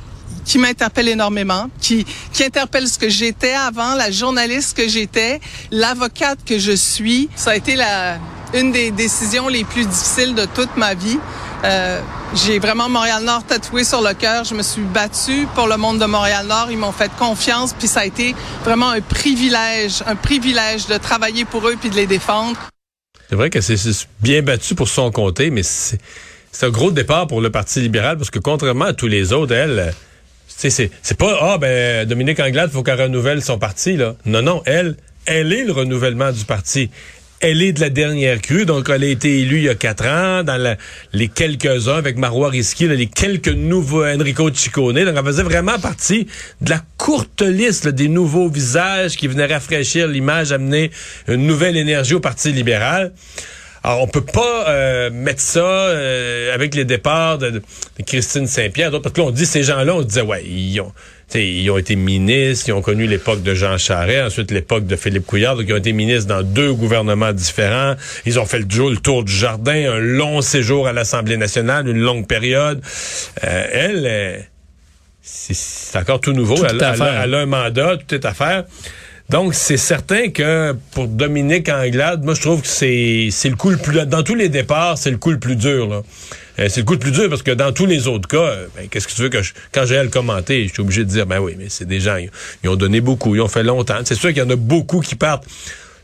qui 0.45 0.59
m'interpelle 0.59 1.09
énormément, 1.09 1.69
qui, 1.81 2.05
qui 2.31 2.45
interpelle 2.45 2.87
ce 2.87 2.97
que 2.97 3.09
j'étais 3.09 3.51
avant, 3.51 3.95
la 3.95 4.11
journaliste 4.11 4.77
que 4.77 4.87
j'étais, 4.87 5.41
l'avocate 5.71 6.39
que 6.45 6.57
je 6.57 6.71
suis. 6.71 7.29
Ça 7.35 7.51
a 7.51 7.55
été 7.57 7.75
une 8.53 8.71
des 8.71 8.91
décisions 8.91 9.49
les 9.49 9.65
plus 9.65 9.85
difficiles 9.85 10.35
de 10.35 10.45
toute 10.45 10.77
ma 10.77 10.93
vie. 10.93 11.19
Euh, 11.65 11.99
j'ai 12.33 12.59
vraiment 12.59 12.89
Montréal-Nord 12.89 13.45
tatoué 13.45 13.83
sur 13.83 14.01
le 14.01 14.13
cœur. 14.13 14.43
Je 14.43 14.55
me 14.55 14.63
suis 14.63 14.81
battue 14.81 15.47
pour 15.55 15.67
le 15.67 15.77
monde 15.77 15.99
de 15.99 16.05
Montréal-Nord. 16.05 16.67
Ils 16.71 16.77
m'ont 16.77 16.91
fait 16.91 17.11
confiance, 17.17 17.73
puis 17.73 17.87
ça 17.87 18.01
a 18.01 18.05
été 18.05 18.35
vraiment 18.63 18.89
un 18.89 19.01
privilège, 19.01 20.03
un 20.05 20.15
privilège 20.15 20.87
de 20.87 20.97
travailler 20.97 21.45
pour 21.45 21.67
eux 21.67 21.75
puis 21.79 21.89
de 21.89 21.95
les 21.95 22.07
défendre. 22.07 22.57
C'est 23.29 23.35
vrai 23.35 23.49
que 23.49 23.61
c'est 23.61 23.77
bien 24.21 24.41
battu 24.41 24.75
pour 24.75 24.87
son 24.87 25.11
côté, 25.11 25.49
mais 25.49 25.63
c'est 25.63 25.99
un 26.61 26.69
gros 26.69 26.91
départ 26.91 27.27
pour 27.27 27.41
le 27.41 27.49
Parti 27.49 27.81
libéral 27.81 28.17
parce 28.17 28.29
que 28.29 28.39
contrairement 28.39 28.85
à 28.85 28.93
tous 28.93 29.07
les 29.07 29.33
autres, 29.33 29.53
elle, 29.53 29.93
c'est 30.47 31.17
pas 31.17 31.37
ah 31.41 31.57
ben 31.57 32.07
Dominique 32.07 32.39
Anglade, 32.39 32.71
faut 32.71 32.83
qu'elle 32.83 33.01
renouvelle 33.01 33.41
son 33.41 33.57
parti 33.57 33.97
là. 33.97 34.15
Non 34.25 34.41
non, 34.41 34.61
elle, 34.65 34.95
elle 35.25 35.51
est 35.53 35.63
le 35.63 35.71
renouvellement 35.71 36.31
du 36.31 36.45
parti 36.45 36.89
elle 37.41 37.61
est 37.61 37.73
de 37.73 37.81
la 37.81 37.89
dernière 37.89 38.41
crue, 38.41 38.65
donc 38.65 38.89
elle 38.89 39.03
a 39.03 39.07
été 39.07 39.41
élue 39.41 39.57
il 39.57 39.63
y 39.63 39.69
a 39.69 39.75
quatre 39.75 40.05
ans, 40.05 40.43
dans 40.43 40.77
les 41.13 41.27
quelques-uns 41.27 41.97
avec 41.97 42.17
Marois 42.17 42.49
Risky, 42.49 42.87
les 42.87 43.07
quelques 43.07 43.49
nouveaux 43.49 44.05
Enrico 44.05 44.49
Ciccone. 44.53 45.03
Donc 45.03 45.15
elle 45.17 45.25
faisait 45.25 45.43
vraiment 45.43 45.77
partie 45.77 46.27
de 46.61 46.69
la 46.69 46.81
courte 46.97 47.41
liste 47.41 47.87
des 47.87 48.07
nouveaux 48.07 48.49
visages 48.49 49.17
qui 49.17 49.27
venaient 49.27 49.45
rafraîchir 49.45 50.07
l'image, 50.07 50.51
amener 50.51 50.91
une 51.27 51.45
nouvelle 51.45 51.77
énergie 51.77 52.15
au 52.15 52.19
Parti 52.19 52.51
libéral. 52.51 53.11
Alors, 53.85 54.01
on 54.01 54.07
peut 54.07 54.21
pas 54.21 54.67
euh, 54.67 55.11
mettre 55.11 55.41
ça 55.41 55.59
euh, 55.59 56.55
avec 56.55 56.73
les 56.73 56.85
départs 56.85 57.37
de, 57.37 57.61
Christine 58.07 58.47
Saint-Pierre, 58.47 58.89
parce 58.89 59.13
que 59.13 59.21
là, 59.21 59.27
on 59.27 59.31
dit 59.31 59.45
ces 59.45 59.61
gens-là, 59.61 59.95
on 59.95 60.01
disait, 60.01 60.23
ouais, 60.23 60.43
ils 60.43 60.81
ont, 60.81 60.91
ils 61.33 61.69
ont 61.69 61.77
été 61.77 61.95
ministres, 61.95 62.69
ils 62.69 62.71
ont 62.73 62.81
connu 62.81 63.07
l'époque 63.07 63.41
de 63.41 63.53
Jean 63.53 63.77
Charest, 63.77 64.27
ensuite 64.27 64.51
l'époque 64.51 64.85
de 64.85 64.95
Philippe 64.95 65.25
Couillard, 65.25 65.55
donc 65.55 65.65
ils 65.67 65.73
ont 65.73 65.77
été 65.77 65.91
ministres 65.91 66.27
dans 66.27 66.43
deux 66.43 66.73
gouvernements 66.73 67.33
différents. 67.33 67.95
Ils 68.25 68.39
ont 68.39 68.45
fait 68.45 68.59
le, 68.59 68.65
le 68.65 68.97
tour 68.97 69.23
du 69.23 69.33
jardin, 69.33 69.93
un 69.93 69.99
long 69.99 70.41
séjour 70.41 70.87
à 70.87 70.93
l'Assemblée 70.93 71.37
nationale, 71.37 71.87
une 71.87 71.99
longue 71.99 72.27
période. 72.27 72.81
Euh, 73.43 73.67
elle, 73.71 74.47
c'est 75.21 75.97
encore 75.97 76.21
tout 76.21 76.33
nouveau. 76.33 76.63
elle, 76.63 76.81
a 76.83 77.39
un 77.39 77.45
mandat, 77.45 77.97
tout 77.97 78.13
est 78.13 78.25
à 78.25 78.33
faire. 78.33 78.65
Donc, 79.29 79.55
c'est 79.55 79.77
certain 79.77 80.29
que 80.29 80.75
pour 80.91 81.07
Dominique 81.07 81.67
Anglade, 81.69 82.23
moi, 82.23 82.35
je 82.35 82.41
trouve 82.41 82.61
que 82.61 82.67
c'est 82.67 83.31
le 83.49 83.55
coup 83.55 83.71
le 83.71 83.77
plus... 83.77 84.05
Dans 84.05 84.21
tous 84.21 84.35
les 84.35 84.49
départs, 84.49 84.97
c'est 84.97 85.09
le 85.09 85.17
coup 85.17 85.31
le 85.31 85.39
plus 85.39 85.55
dur, 85.55 85.87
là. 85.87 86.01
Euh, 86.59 86.69
c'est 86.69 86.81
le 86.81 86.85
coup 86.85 86.93
le 86.93 86.99
plus 86.99 87.11
dur 87.11 87.29
parce 87.29 87.41
que 87.41 87.51
dans 87.51 87.73
tous 87.73 87.85
les 87.85 88.07
autres 88.07 88.29
cas, 88.29 88.37
euh, 88.37 88.67
ben, 88.75 88.87
qu'est-ce 88.87 89.07
que 89.07 89.13
tu 89.13 89.21
veux 89.21 89.29
que 89.29 89.41
je, 89.41 89.53
quand 89.73 89.85
j'ai 89.85 89.97
à 89.97 90.03
le 90.03 90.09
commenter, 90.09 90.67
je 90.67 90.73
suis 90.73 90.81
obligé 90.81 91.03
de 91.03 91.09
dire, 91.09 91.25
ben 91.25 91.39
oui, 91.39 91.55
mais 91.57 91.65
c'est 91.67 91.85
des 91.85 91.99
gens, 91.99 92.17
ils, 92.63 92.69
ont 92.69 92.77
donné 92.77 93.01
beaucoup, 93.01 93.35
ils 93.35 93.41
ont 93.41 93.49
fait 93.49 93.63
longtemps. 93.63 93.99
C'est 94.05 94.15
sûr 94.15 94.29
qu'il 94.29 94.37
y 94.37 94.41
en 94.41 94.49
a 94.49 94.55
beaucoup 94.55 95.01
qui 95.01 95.15
partent. 95.15 95.45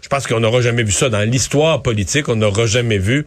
Je 0.01 0.09
pense 0.09 0.27
qu'on 0.27 0.41
n'aura 0.41 0.59
jamais 0.61 0.83
vu 0.83 0.91
ça 0.91 1.07
dans 1.07 1.21
l'histoire 1.21 1.81
politique, 1.81 2.27
on 2.27 2.35
n'aura 2.35 2.65
jamais 2.65 2.97
vu. 2.97 3.25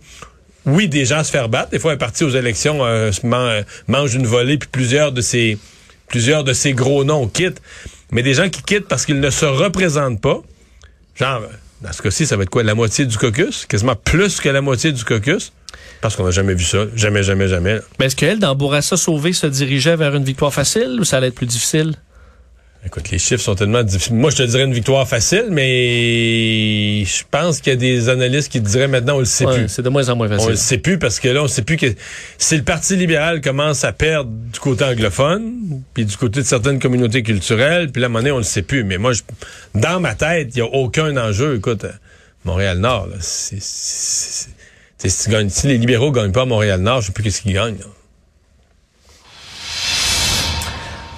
Oui, 0.67 0.89
des 0.89 1.05
gens 1.07 1.23
se 1.25 1.31
faire 1.31 1.49
battre. 1.49 1.71
Des 1.71 1.79
fois, 1.79 1.93
un 1.93 1.97
parti 1.97 2.25
aux 2.25 2.31
élections 2.31 2.85
euh, 2.85 3.11
mange 3.87 4.15
une 4.15 4.27
volée, 4.27 4.59
puis 4.59 4.69
plusieurs 4.71 5.13
de 5.13 5.21
ces 5.21 5.57
plusieurs 6.09 6.45
de 6.45 6.53
ces 6.53 6.75
gros 6.75 7.05
noms 7.05 7.27
quittent. 7.27 7.63
Mais 8.15 8.23
des 8.23 8.33
gens 8.33 8.49
qui 8.49 8.63
quittent 8.63 8.87
parce 8.87 9.05
qu'ils 9.05 9.19
ne 9.19 9.29
se 9.29 9.45
représentent 9.45 10.21
pas. 10.21 10.41
Genre, 11.17 11.43
dans 11.83 11.93
ce 11.93 12.01
cas-ci, 12.01 12.27
ça 12.27 12.37
va 12.37 12.45
être 12.45 12.51
quoi? 12.51 12.63
La 12.63 12.77
moitié 12.77 13.07
du 13.07 13.19
caucus? 13.19 13.67
Quasiment 13.67 13.97
plus 13.97 14.41
que 14.41 14.49
la 14.49 14.61
moitié 14.61 14.93
du 14.93 15.05
caucus? 15.05 15.53
Parce 16.01 16.15
qu'on 16.15 16.25
n'a 16.25 16.31
jamais 16.31 16.55
vu 16.55 16.63
ça. 16.63 16.85
Jamais, 16.95 17.25
jamais, 17.25 17.49
jamais. 17.49 17.81
Mais 17.99 18.07
est-ce 18.07 18.15
qu'elle, 18.15 18.39
dans 18.39 18.55
Bourassa 18.55 18.97
Sauvé, 18.97 19.33
se 19.33 19.49
dirigeait 19.49 19.97
vers 19.97 20.15
une 20.15 20.23
victoire 20.23 20.55
facile 20.55 20.97
ou 21.01 21.05
ça 21.05 21.17
allait 21.17 21.27
être 21.29 21.35
plus 21.35 21.47
difficile? 21.47 21.95
Écoute, 22.87 23.11
les 23.11 23.19
chiffres 23.19 23.43
sont 23.43 23.55
tellement 23.55 23.83
difficiles. 23.83 24.15
Moi, 24.15 24.31
je 24.31 24.37
te 24.37 24.43
dirais 24.43 24.65
une 24.65 24.75
victoire 24.75 25.09
facile, 25.09 25.47
mais 25.51 27.03
je 27.05 27.23
pense 27.31 27.61
qu'il 27.61 27.73
y 27.73 27.77
a 27.77 27.77
des 27.77 28.11
analystes 28.11 28.53
qui 28.53 28.63
te 28.63 28.69
diraient 28.69 28.89
maintenant, 28.89 29.17
on 29.17 29.21
le 29.21 29.25
sait 29.25 29.47
plus. 29.47 29.69
C'est 29.69 29.81
de 29.81 29.89
moins 29.89 30.11
en 30.11 30.17
moins 30.17 30.29
facile. 30.29 30.47
On 30.47 30.51
le 30.51 30.57
sait 30.57 30.77
plus 30.77 30.99
parce 30.99 31.19
que 31.19 31.29
là, 31.29 31.43
on 31.43 31.49
sait 31.49 31.63
plus 31.63 31.79
que 31.79 31.87
si 32.37 32.57
le 32.57 32.63
Parti 32.63 32.97
libéral 32.97 33.41
commence 33.41 33.85
à 33.85 33.93
perdre 33.93 34.31
du 34.31 34.61
côté 34.61 34.85
anglophone, 34.85 35.83
puis 35.95 36.05
du 36.05 36.15
côté 36.19 36.41
de 36.41 36.47
certaines 36.47 36.79
communautés 36.79 37.23
culturelles, 37.23 37.91
puis 37.91 38.03
là, 38.03 38.07
à 38.07 38.09
un 38.09 38.13
moment 38.13 38.19
donné, 38.19 38.33
on 38.33 38.39
le 38.39 38.45
sait 38.45 38.63
plus. 38.63 38.85
Mais 38.85 38.99
moi, 38.99 39.13
dans 39.75 39.99
ma 39.99 40.15
tête, 40.15 40.51
il 40.55 40.63
n'y 40.63 40.69
a 40.69 40.71
aucun 40.71 41.17
enjeu. 41.17 41.57
Écoute, 41.57 41.87
Montréal-Nord, 42.45 43.09
c'est 43.21 43.63
si, 43.63 44.49
les 45.65 45.79
libéraux 45.79 46.13
gagnent 46.13 46.33
pas 46.33 46.43
à 46.43 46.47
Montréal-Nord, 46.47 47.01
je 47.01 47.07
sais 47.07 47.13
plus 47.13 47.25
qu'est-ce 47.25 47.41
qu'ils 47.43 47.55
gagnent. 47.55 47.79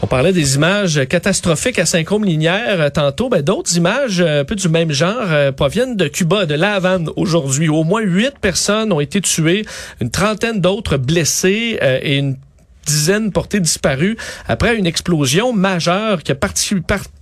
On 0.07 0.09
parlait 0.09 0.33
des 0.33 0.55
images 0.55 1.05
catastrophiques 1.09 1.81
à 1.81 1.85
Saint-Côme-Linière 1.85 2.81
euh, 2.81 2.91
tantôt. 2.91 3.29
Ben, 3.29 3.43
D'autres 3.43 3.77
images 3.77 4.21
euh, 4.21 4.43
un 4.43 4.45
peu 4.45 4.55
du 4.55 4.69
même 4.69 4.93
genre 4.93 5.17
euh, 5.33 5.51
proviennent 5.51 5.97
de 5.97 6.07
Cuba, 6.07 6.47
de 6.47 6.55
La 6.55 6.79
aujourd'hui. 7.17 7.69
Au 7.69 7.83
moins 7.83 8.03
huit 8.03 8.39
personnes 8.41 8.93
ont 8.93 9.01
été 9.01 9.21
tuées, 9.21 9.65
une 10.01 10.13
trentaine 10.13 10.61
d'autres 10.61 10.97
blessées 10.97 11.77
et 11.83 12.19
une 12.19 12.37
dizaine 12.87 13.33
portées 13.33 13.59
disparues 13.59 14.17
après 14.47 14.77
une 14.77 14.87
explosion 14.87 15.53
majeure 15.53 16.23
qui 16.23 16.31
a 16.31 16.37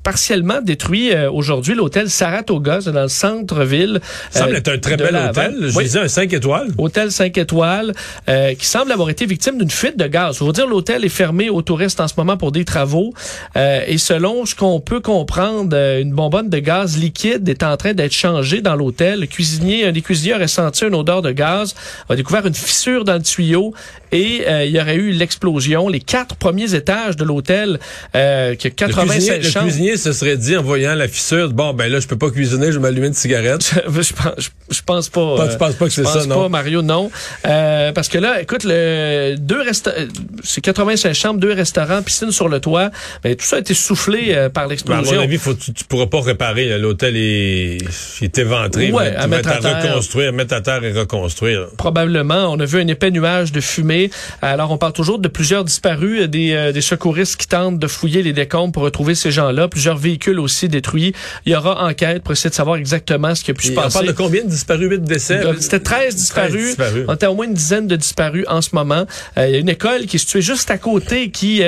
partiellement 0.05 0.61
détruit 0.61 1.13
euh, 1.13 1.31
aujourd'hui 1.31 1.75
l'hôtel 1.75 2.11
Saratoga 2.11 2.79
dans 2.81 3.03
le 3.03 3.09
centre-ville. 3.09 4.01
Ça 4.31 4.41
semble 4.41 4.57
être 4.57 4.69
un 4.69 4.79
très 4.79 4.97
bel 4.97 5.17
hôtel. 5.17 5.57
Je 5.61 5.81
disais 5.81 5.99
un 5.99 6.09
5 6.09 6.33
étoiles. 6.33 6.69
Hôtel 6.79 7.11
5 7.11 7.37
étoiles 7.39 7.93
euh, 8.29 8.55
qui 8.55 8.67
semble 8.67 8.93
avoir 8.93 9.11
été 9.11 9.27
victime 9.27 9.59
d'une 9.59 9.71
fuite 9.71 9.99
de 9.99 10.07
gaz. 10.07 10.39
Je 10.39 10.45
veux 10.45 10.53
dire, 10.53 10.69
l'hôtel 10.69 11.05
est 11.05 11.09
fermé 11.09 11.49
aux 11.49 11.63
touristes 11.63 11.99
en 12.01 12.07
ce 12.07 12.15
moment 12.17 12.37
pour 12.37 12.53
des 12.53 12.65
travaux. 12.65 13.13
Euh, 13.57 13.81
et 13.87 13.99
selon 13.99 14.45
ce 14.45 14.55
qu'on 14.55 14.79
peut 14.79 15.01
comprendre, 15.01 15.75
une 15.75 16.13
bonbonne 16.13 16.51
de 16.51 16.59
gaz 16.59 16.99
liquide 16.99 17.49
est 17.49 17.63
en 17.63 17.77
train 17.79 17.95
d'être 17.95 18.13
changée 18.13 18.61
dans 18.61 18.77
l'hôtel. 18.77 19.21
Le 19.21 19.27
cuisinier, 19.27 19.87
un 19.87 19.93
des 19.93 20.03
cuisiniers 20.03 20.35
aurait 20.35 20.49
senti 20.49 20.85
une 20.85 20.95
odeur 20.95 21.23
de 21.23 21.33
gaz, 21.33 21.75
a 22.11 22.15
découvert 22.15 22.47
une 22.47 22.55
fissure 22.55 23.05
dans 23.05 23.15
le 23.15 23.23
tuyau 23.23 23.73
et 24.15 24.45
euh, 24.47 24.65
il 24.65 24.71
y 24.71 24.81
aurait 24.81 24.95
eu 24.95 25.11
l'explosion. 25.11 25.89
Les 25.89 26.01
quatre 26.01 26.37
premiers 26.37 26.75
étages 26.75 27.17
de 27.17 27.25
l'hôtel, 27.25 27.81
euh, 28.15 28.55
qui 28.55 28.69
a 28.69 28.71
Le 28.71 28.75
96 28.77 29.19
cuisinier, 29.19 29.39
le 29.39 29.51
chambres. 29.51 29.94
Cuisinier 29.95 30.13
se 30.13 30.13
serait 30.13 30.37
dit 30.37 30.57
en 30.57 30.63
voyant 30.63 30.95
la 30.95 31.09
fissure, 31.09 31.53
bon 31.53 31.73
ben 31.73 31.91
là 31.91 32.01
je 32.01 32.07
peux 32.07 32.19
pas 32.19 32.31
cuisiner, 32.31 32.67
je 32.67 32.73
vais 32.73 32.81
m'allumer 32.81 33.09
une 33.09 33.15
cigarette. 33.15 33.75
je, 33.89 34.13
pense, 34.13 34.33
je, 34.39 34.49
je 34.71 34.83
pense 34.83 35.09
pas. 35.09 35.37
Pas- 35.37 35.45
euh, 35.45 35.53
tu 35.53 35.59
penses 35.59 35.75
pas 35.75 35.85
que 35.87 35.93
c'est 35.93 36.03
je 36.03 36.07
ça, 36.09 36.15
pense 36.19 36.27
non? 36.27 36.43
pas, 36.43 36.49
Mario, 36.49 36.83
non. 36.83 37.11
Euh, 37.47 37.93
parce 37.93 38.09
que 38.09 38.19
là, 38.19 38.41
écoute, 38.41 38.65
le 38.65 39.37
deux 39.39 39.61
euh, 39.61 40.07
c'est 40.43 40.61
85 40.61 41.13
chambres, 41.15 41.41
deux 41.41 41.53
restaurants, 41.53 42.03
piscine 42.03 42.31
sur 42.31 42.49
le 42.49 42.61
toit. 42.61 42.91
Mais 43.25 43.35
tout 43.35 43.45
ça 43.45 43.57
a 43.57 43.59
été 43.61 43.75
soufflé 43.75 44.29
euh, 44.35 44.49
par 44.49 44.65
Ben, 44.65 44.69
à 44.69 44.71
l'explosion. 44.71 45.17
mon 45.17 45.23
avis, 45.23 45.39
faut, 45.39 45.55
tu, 45.55 45.73
tu 45.73 45.85
pourras 45.85 46.07
pas 46.07 46.21
réparer. 46.21 46.79
L'hôtel 46.79 47.17
est, 47.17 48.39
éventré. 48.39 48.91
Ouais, 48.93 49.13
tu 49.13 49.17
à 49.17 49.27
mettre 49.27 49.49
à 49.49 49.53
à 49.55 49.61
terre. 49.61 49.83
reconstruire, 49.91 50.33
mettre 50.33 50.55
à 50.55 50.61
terre 50.61 50.83
et 50.85 50.93
reconstruire. 50.93 51.69
Probablement. 51.77 52.53
On 52.53 52.59
a 52.61 52.65
vu 52.65 52.81
un 52.81 52.87
épais 52.89 53.11
nuage 53.11 53.53
de 53.53 53.61
fumée. 53.61 54.11
Alors, 54.43 54.71
on 54.71 54.79
parle 54.79 54.93
toujours 54.93 55.19
de 55.19 55.29
plusieurs 55.29 55.65
disparus, 55.65 56.23
euh, 56.23 56.27
des, 56.27 56.73
des 56.73 56.81
secouristes 56.81 57.37
qui 57.37 57.47
tentent 57.47 57.79
de 57.79 57.87
fouiller 57.87 58.23
les 58.23 58.33
décombres 58.33 58.73
pour 58.73 58.83
retrouver 58.83 59.15
ces 59.15 59.31
gens-là. 59.31 59.69
Plusieurs 59.69 59.84
véhicules 59.93 60.41
aussi 60.41 60.69
détruits. 60.69 61.13
Il 61.47 61.53
y 61.53 61.57
aura 61.57 61.85
enquête 61.87 62.23
pour 62.23 62.33
essayer 62.33 62.51
de 62.51 62.55
savoir 62.55 62.77
exactement 62.77 63.35
ce 63.35 63.45
qui 63.45 63.51
a 63.51 63.55
pu 63.55 63.67
se 63.67 63.73
Et 63.73 63.79
on 63.79 63.83
passer. 63.83 63.95
parle 63.95 64.07
de 64.07 64.13
combien 64.13 64.43
de 64.45 64.49
disparus, 64.49 64.89
8 64.91 65.03
décès? 65.03 65.41
Donc, 65.41 65.57
C'était 65.61 65.81
13 65.81 66.17
disparus. 66.17 66.69
disparus. 66.77 67.05
On 67.09 67.15
était 67.15 67.27
au 67.27 67.35
moins 67.35 67.47
une 67.47 67.55
dizaine 67.55 67.87
de 67.87 67.97
disparus 67.97 68.45
en 68.49 68.63
ce 68.63 68.71
moment. 68.73 69.05
Euh, 69.37 69.47
Il 69.49 69.53
y 69.53 69.57
a 69.57 69.59
une 69.59 69.69
école 69.69 70.07
qui 70.07 70.17
est 70.17 70.19
située 70.19 70.41
juste 70.43 70.71
à 70.71 70.79
côté 70.79 71.31
qui, 71.31 71.61
euh, 71.63 71.65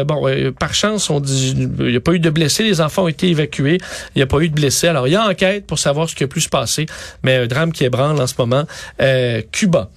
euh, 0.00 0.04
bon, 0.04 0.26
euh, 0.28 0.50
par 0.50 0.74
chance, 0.74 1.08
on 1.10 1.20
dit, 1.20 1.54
il 1.56 1.68
n'y 1.86 1.96
a 1.96 2.00
pas 2.00 2.12
eu 2.12 2.18
de 2.18 2.30
blessés. 2.30 2.64
Les 2.64 2.80
enfants 2.80 3.04
ont 3.04 3.08
été 3.08 3.28
évacués. 3.28 3.78
Il 4.14 4.18
n'y 4.18 4.22
a 4.22 4.26
pas 4.26 4.40
eu 4.40 4.48
de 4.48 4.54
blessés. 4.54 4.88
Alors, 4.88 5.06
il 5.06 5.12
y 5.12 5.16
a 5.16 5.24
enquête 5.28 5.66
pour 5.66 5.78
savoir 5.78 6.08
ce 6.08 6.14
qui 6.14 6.24
a 6.24 6.26
pu 6.28 6.40
se 6.40 6.48
passer. 6.48 6.86
Mais 7.22 7.36
un 7.36 7.46
drame 7.46 7.72
qui 7.72 7.84
ébranle 7.84 8.20
en 8.20 8.26
ce 8.26 8.34
moment. 8.38 8.64
Euh, 9.00 9.42
Cuba. 9.52 9.90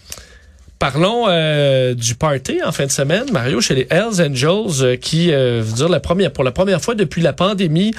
Parlons 0.79 1.25
euh, 1.27 1.93
du 1.93 2.15
party 2.15 2.59
en 2.65 2.71
fin 2.71 2.85
de 2.85 2.91
semaine, 2.91 3.25
Mario, 3.33 3.59
chez 3.59 3.75
les 3.75 3.85
Hells 3.89 4.21
Angels, 4.21 4.81
euh, 4.81 4.95
qui, 4.95 5.29
euh, 5.29 5.61
veut 5.61 5.73
dire 5.73 5.89
la 5.89 5.99
première, 5.99 6.31
pour 6.31 6.45
la 6.45 6.51
première 6.51 6.79
fois 6.81 6.95
depuis 6.95 7.21
la 7.21 7.33
pandémie, 7.33 7.93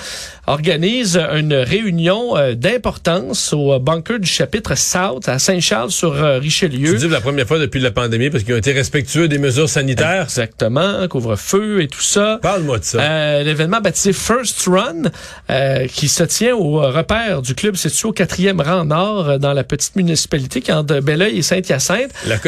organise 0.46 1.18
une 1.18 1.52
réunion 1.52 2.38
euh, 2.38 2.54
d'importance 2.54 3.52
au 3.52 3.74
euh, 3.74 3.78
bunker 3.78 4.18
du 4.18 4.26
chapitre 4.26 4.78
South 4.78 5.28
à 5.28 5.38
Saint-Charles-sur-Richelieu. 5.38 6.92
Tu 6.94 6.98
dis 7.00 7.08
la 7.08 7.20
première 7.20 7.46
fois 7.46 7.58
depuis 7.58 7.80
la 7.80 7.90
pandémie 7.90 8.30
parce 8.30 8.44
qu'ils 8.44 8.54
ont 8.54 8.58
été 8.58 8.72
respectueux 8.72 9.28
des 9.28 9.36
mesures 9.36 9.68
sanitaires? 9.68 10.22
Exactement, 10.22 11.06
couvre-feu 11.06 11.82
et 11.82 11.88
tout 11.88 12.00
ça. 12.00 12.38
Parle-moi 12.40 12.78
de 12.78 12.84
ça. 12.84 12.98
Euh, 13.00 13.42
L'événement 13.42 13.82
baptisé 13.82 14.14
First 14.14 14.66
Run, 14.66 15.10
euh, 15.50 15.86
qui 15.86 16.08
se 16.08 16.24
tient 16.24 16.56
au 16.56 16.82
euh, 16.82 16.88
repère 16.90 17.42
du 17.42 17.54
club 17.54 17.76
situé 17.76 18.08
au 18.08 18.12
quatrième 18.12 18.62
rang 18.62 18.86
nord 18.86 19.28
euh, 19.28 19.38
dans 19.38 19.52
la 19.52 19.64
petite 19.64 19.96
municipalité 19.96 20.62
qui 20.62 20.70
est 20.70 20.74
entre 20.74 21.00
Belleuil 21.00 21.38
et 21.38 21.42
Saint-Hyacinthe. 21.42 22.10
La, 22.26 22.38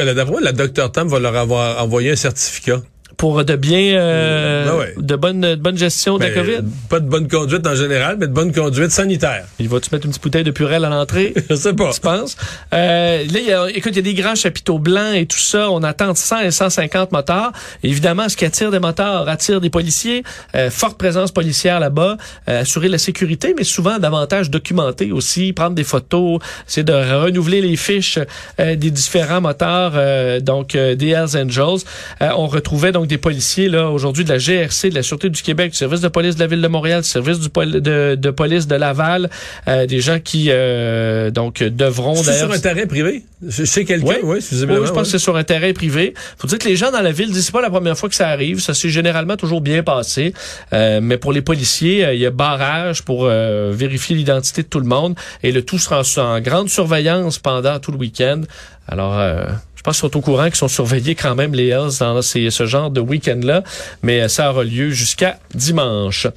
la 0.40 0.52
Dr 0.52 0.92
Tam 0.92 1.08
va 1.08 1.18
leur 1.18 1.36
avoir 1.36 1.82
envoyé 1.82 2.12
un 2.12 2.16
certificat. 2.16 2.82
Pour 3.22 3.44
de 3.44 3.54
bien 3.54 3.94
euh, 3.94 4.64
Ben 4.64 4.78
ouais. 4.78 4.94
de 4.98 5.14
bonne 5.14 5.40
de 5.42 5.54
bonne 5.54 5.78
gestion 5.78 6.18
de 6.18 6.24
la 6.24 6.30
Ben, 6.30 6.44
COVID? 6.44 6.68
Pas 6.88 6.98
de 6.98 7.08
bonne 7.08 7.28
conduite 7.28 7.64
en 7.64 7.76
général, 7.76 8.16
mais 8.18 8.26
de 8.26 8.32
bonne 8.32 8.52
conduite 8.52 8.90
sanitaire. 8.90 9.44
Il 9.60 9.68
va 9.68 9.78
tu 9.78 9.90
mettre 9.92 10.06
une 10.06 10.10
petite 10.10 10.24
bouteille 10.24 10.42
de 10.42 10.50
purée 10.50 10.74
à 10.74 10.78
l'entrée? 10.80 11.32
Je 11.48 11.54
sais 11.54 11.72
pas. 11.72 11.92
Tu 11.92 12.00
penses? 12.00 12.36
Euh, 12.74 13.24
là, 13.24 13.38
y 13.38 13.52
a, 13.52 13.70
écoute, 13.70 13.92
il 13.92 13.96
y 13.96 13.98
a 14.00 14.02
des 14.02 14.14
grands 14.14 14.34
chapiteaux 14.34 14.80
blancs 14.80 15.14
et 15.14 15.26
tout 15.26 15.38
ça. 15.38 15.70
On 15.70 15.84
attend 15.84 16.08
entre 16.08 16.18
100 16.18 16.40
et 16.40 16.50
150 16.50 17.12
motards. 17.12 17.52
Évidemment, 17.84 18.28
ce 18.28 18.36
qui 18.36 18.44
attire 18.44 18.72
des 18.72 18.80
motards 18.80 19.28
attire 19.28 19.60
des 19.60 19.70
policiers. 19.70 20.24
Euh, 20.56 20.68
forte 20.68 20.98
présence 20.98 21.30
policière 21.30 21.78
là-bas. 21.78 22.16
Euh, 22.48 22.62
assurer 22.62 22.88
la 22.88 22.98
sécurité, 22.98 23.54
mais 23.56 23.62
souvent 23.62 24.00
davantage 24.00 24.50
documenter 24.50 25.12
aussi, 25.12 25.52
prendre 25.52 25.76
des 25.76 25.84
photos, 25.84 26.40
c'est 26.66 26.82
de 26.82 26.92
renouveler 26.92 27.60
les 27.60 27.76
fiches 27.76 28.18
euh, 28.58 28.74
des 28.74 28.90
différents 28.90 29.40
motards, 29.40 29.92
euh, 29.94 30.40
donc 30.40 30.74
euh, 30.74 30.96
des 30.96 31.10
Hells 31.10 31.36
Angels. 31.36 31.86
Euh, 32.20 32.30
on 32.36 32.48
retrouvait 32.48 32.90
donc 32.90 33.11
des 33.12 33.18
policiers 33.18 33.68
là 33.68 33.90
aujourd'hui 33.90 34.24
de 34.24 34.30
la 34.30 34.38
GRC, 34.38 34.88
de 34.88 34.94
la 34.94 35.02
Sûreté 35.02 35.28
du 35.28 35.42
Québec, 35.42 35.72
du 35.72 35.76
service 35.76 36.00
de 36.00 36.08
police 36.08 36.34
de 36.36 36.40
la 36.40 36.46
ville 36.46 36.62
de 36.62 36.68
Montréal, 36.68 37.02
du 37.02 37.08
service 37.08 37.38
du 37.38 37.48
de, 37.48 38.14
de 38.14 38.30
police 38.30 38.66
de 38.66 38.74
Laval, 38.74 39.28
euh, 39.68 39.84
des 39.86 40.00
gens 40.00 40.18
qui 40.18 40.46
euh, 40.48 41.30
donc 41.30 41.62
devront 41.62 42.14
C'est 42.14 42.30
d'ailleurs 42.30 42.46
sur 42.46 42.56
un 42.56 42.58
terrain 42.58 42.86
privé? 42.86 43.22
Chez 43.50 43.84
quelqu'un? 43.84 44.06
Oui, 44.06 44.14
Oui, 44.22 44.38
oui, 44.40 44.86
je 44.86 44.92
pense 44.92 45.02
que 45.02 45.04
c'est 45.12 45.18
sur 45.18 45.36
un 45.36 45.44
terrain 45.44 45.72
privé. 45.72 46.14
Faut 46.38 46.46
dire 46.46 46.58
que 46.58 46.68
les 46.68 46.76
gens 46.76 46.90
dans 46.90 47.02
la 47.02 47.12
ville 47.12 47.30
disent 47.30 47.46
c'est 47.46 47.52
pas 47.52 47.60
la 47.60 47.70
première 47.70 47.98
fois 47.98 48.08
que 48.08 48.14
ça 48.14 48.28
arrive. 48.28 48.60
Ça 48.60 48.72
s'est 48.72 48.88
généralement 48.88 49.36
toujours 49.36 49.60
bien 49.60 49.82
passé. 49.82 50.32
Euh, 50.72 51.00
mais 51.02 51.18
pour 51.18 51.32
les 51.32 51.42
policiers, 51.42 52.04
euh, 52.04 52.14
il 52.14 52.20
y 52.20 52.26
a 52.26 52.30
barrage 52.30 53.02
pour 53.02 53.24
euh, 53.24 53.72
vérifier 53.74 54.16
l'identité 54.16 54.62
de 54.62 54.68
tout 54.68 54.80
le 54.80 54.86
monde. 54.86 55.16
Et 55.42 55.52
le 55.52 55.62
tout 55.62 55.78
sera 55.78 56.00
en, 56.00 56.20
en 56.22 56.40
grande 56.40 56.70
surveillance 56.70 57.38
pendant 57.38 57.78
tout 57.78 57.92
le 57.92 57.98
week-end. 57.98 58.42
Alors, 58.88 59.18
euh, 59.18 59.44
je 59.82 59.84
pense 59.84 59.98
sont 59.98 60.16
au 60.16 60.20
courant 60.20 60.44
qu'ils 60.44 60.54
sont 60.54 60.68
surveillés 60.68 61.16
quand 61.16 61.34
même, 61.34 61.54
les 61.54 61.66
Hells, 61.70 61.90
dans 61.98 62.22
ces- 62.22 62.50
ce 62.50 62.66
genre 62.66 62.88
de 62.88 63.00
week-end-là. 63.00 63.64
Mais 64.04 64.20
euh, 64.22 64.28
ça 64.28 64.50
aura 64.52 64.62
lieu 64.62 64.90
jusqu'à 64.90 65.40
dimanche. 65.56 66.28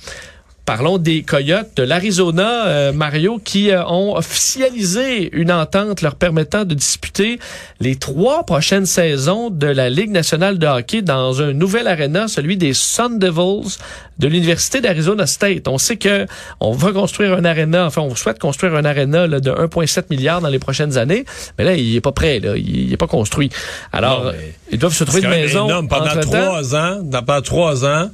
Parlons 0.65 0.97
des 0.97 1.21
Coyotes 1.21 1.69
de 1.75 1.83
l'Arizona, 1.83 2.65
euh, 2.65 2.91
Mario, 2.91 3.39
qui 3.43 3.69
euh, 3.69 3.85
ont 3.85 4.15
officialisé 4.17 5.29
une 5.37 5.51
entente 5.51 6.01
leur 6.01 6.15
permettant 6.15 6.65
de 6.65 6.73
disputer 6.73 7.37
les 7.79 7.97
trois 7.97 8.43
prochaines 8.45 8.87
saisons 8.87 9.51
de 9.51 9.67
la 9.67 9.91
Ligue 9.91 10.09
nationale 10.09 10.57
de 10.57 10.65
hockey 10.65 11.03
dans 11.03 11.39
un 11.43 11.53
nouvel 11.53 11.87
aréna, 11.87 12.27
celui 12.27 12.57
des 12.57 12.73
Sun 12.73 13.19
Devils 13.19 13.77
de 14.17 14.27
l'Université 14.27 14.81
d'Arizona 14.81 15.27
State. 15.27 15.67
On 15.67 15.77
sait 15.77 15.97
que 15.97 16.25
on 16.59 16.71
va 16.71 16.91
construire 16.93 17.33
un 17.33 17.45
aréna, 17.45 17.85
enfin 17.85 18.01
on 18.01 18.15
souhaite 18.15 18.39
construire 18.39 18.73
un 18.73 18.85
aréna 18.85 19.27
là, 19.27 19.39
de 19.39 19.51
1,7 19.51 20.05
milliard 20.09 20.41
dans 20.41 20.49
les 20.49 20.57
prochaines 20.59 20.97
années, 20.97 21.25
mais 21.59 21.63
là 21.63 21.75
il 21.75 21.95
est 21.95 22.01
pas 22.01 22.11
prêt, 22.11 22.39
là, 22.39 22.57
il 22.57 22.91
est 22.91 22.97
pas 22.97 23.05
construit. 23.07 23.51
Alors 23.93 24.25
Non, 24.25 24.31
ils 24.71 24.79
doivent 24.79 24.93
se 24.95 25.03
trouver 25.03 25.21
une 25.21 25.29
maison. 25.29 25.65
énorme. 25.67 25.87
Pendant 25.87 26.19
trois 26.21 26.75
ans, 26.75 27.01
dans- 27.03 27.21
pendant 27.21 27.41
trois 27.43 27.85
ans, 27.85 28.09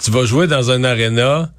tu 0.00 0.12
vas 0.12 0.24
jouer 0.24 0.46
dans 0.46 0.70
un 0.70 0.84
aréna 0.84 1.50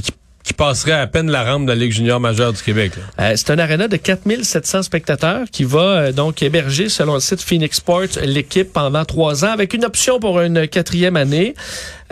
qui, 0.00 0.12
passerait 0.56 0.92
à 0.92 1.06
peine 1.08 1.30
la 1.30 1.42
rampe 1.42 1.66
de 1.66 1.72
la 1.72 1.90
junior 1.90 2.20
majeure 2.20 2.52
du 2.52 2.62
Québec. 2.62 2.92
Euh, 3.18 3.32
c'est 3.34 3.50
un 3.50 3.58
aréna 3.58 3.88
de 3.88 3.96
4700 3.96 4.84
spectateurs 4.84 5.46
qui 5.50 5.64
va 5.64 5.80
euh, 5.80 6.12
donc 6.12 6.42
héberger, 6.42 6.88
selon 6.88 7.14
le 7.14 7.20
site 7.20 7.42
Phoenix 7.42 7.78
Sports, 7.78 8.20
l'équipe 8.22 8.72
pendant 8.72 9.04
trois 9.04 9.44
ans 9.44 9.50
avec 9.50 9.74
une 9.74 9.84
option 9.84 10.20
pour 10.20 10.40
une 10.40 10.68
quatrième 10.68 11.16
année. 11.16 11.54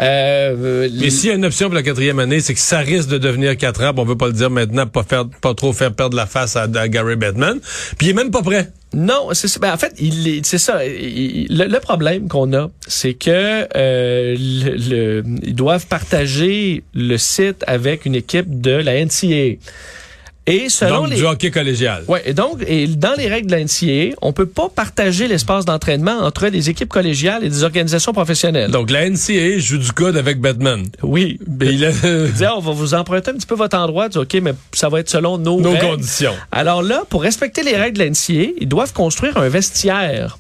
Euh, 0.01 0.89
Mais 1.01 1.11
s'il 1.11 1.29
y 1.29 1.33
a 1.33 1.37
une 1.37 1.45
option 1.45 1.67
pour 1.67 1.75
la 1.75 1.83
quatrième 1.83 2.19
année, 2.19 2.41
c'est 2.41 2.55
que 2.55 2.61
ça 2.61 2.79
risque 2.79 3.09
de 3.09 3.19
devenir 3.19 3.57
quatre 3.57 3.83
ans. 3.85 3.93
Bon, 3.93 4.03
on 4.03 4.05
veut 4.07 4.17
pas 4.17 4.27
le 4.27 4.33
dire 4.33 4.51
maintenant, 4.51 4.87
pas 4.87 5.03
faire, 5.03 5.27
pas 5.41 5.55
trop 5.55 5.73
faire 5.73 5.93
perdre 5.93 6.17
la 6.17 6.27
face 6.27 6.57
à, 6.57 6.63
à 6.75 6.89
Gary 6.89 7.17
Bettman. 7.17 7.61
Puis 7.99 8.07
il 8.07 8.11
est 8.11 8.15
même 8.15 8.31
pas 8.31 8.43
prêt. 8.43 8.71
Non, 8.95 9.29
c'est 9.33 9.49
ça. 9.49 9.59
Ben, 9.61 9.73
en 9.73 9.77
fait, 9.77 9.95
il 9.99 10.27
est- 10.29 10.45
c'est 10.45 10.59
ça. 10.59 10.85
Il- 10.85 11.47
le, 11.51 11.65
le 11.67 11.81
problème 11.81 12.29
qu'on 12.29 12.53
a, 12.53 12.71
c'est 12.87 13.15
que 13.15 13.67
euh, 13.77 14.37
le, 14.39 14.77
le- 15.21 15.25
ils 15.43 15.55
doivent 15.55 15.87
partager 15.87 16.83
le 16.95 17.17
site 17.17 17.63
avec 17.67 18.05
une 18.07 18.15
équipe 18.15 18.61
de 18.61 18.73
la 18.73 18.95
NCAA. 19.05 19.57
Et 20.47 20.69
selon 20.69 21.03
Donc, 21.03 21.11
les 21.11 21.17
du 21.17 21.25
hockey 21.25 21.51
collégial. 21.53 22.03
Ouais, 22.09 22.23
et 22.25 22.35
donc, 22.35 22.65
et 22.67 22.89
dans 22.89 23.15
les 23.17 23.29
règles 23.29 23.49
de 23.49 23.55
la 23.57 23.63
NCAA, 23.63 24.17
on 24.23 24.33
peut 24.33 24.47
pas 24.47 24.69
partager 24.69 25.29
l'espace 25.29 25.65
d'entraînement 25.65 26.19
entre 26.19 26.49
les 26.49 26.69
équipes 26.69 26.89
collégiales 26.89 27.45
et 27.45 27.49
des 27.49 27.63
organisations 27.63 28.13
professionnelles. 28.13 28.71
Donc, 28.73 28.91
la 28.91 29.09
NCAA 29.09 29.59
joue 29.59 29.79
du 29.79 29.93
code 29.93 30.17
avec 30.17 30.41
Batman. 30.41 30.85
oui, 31.03 31.39
Mais 31.47 31.67
il 31.67 31.85
a 31.85 31.91
il 32.05 32.33
dit, 32.33 32.45
on 32.45 32.59
va 32.59 32.73
vous 32.73 32.95
emprunter 32.95 33.31
un 33.31 33.35
petit 33.35 33.47
peu 33.47 33.55
votre 33.55 33.77
endroit. 33.77 34.09
Dis, 34.09 34.19
OK, 34.19 34.35
mais 34.43 34.53
ça 34.73 34.89
va 34.89 34.99
être 34.99 35.09
selon 35.11 35.39
nos, 35.39 35.61
nos 35.61 35.71
règles. 35.73 35.87
conditions. 35.87 36.35
Alors 36.51 36.83
là, 36.83 37.05
pour 37.09 37.23
respecter 37.23 37.63
les 37.63 37.77
règles 37.77 37.99
de 37.99 38.05
la 38.05 38.11
NCAA, 38.11 38.53
ils 38.61 38.69
doivent 38.69 38.93
construire 38.93 39.37
un 39.37 39.49
vestiaire 39.49 40.39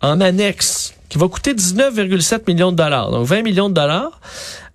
en 0.00 0.20
annexe 0.22 0.94
qui 1.10 1.18
va 1.18 1.28
coûter 1.28 1.52
19,7 1.52 2.40
millions 2.48 2.72
de 2.72 2.76
dollars. 2.78 3.10
Donc 3.10 3.26
20 3.26 3.42
millions 3.42 3.68
de 3.68 3.74
dollars. 3.74 4.18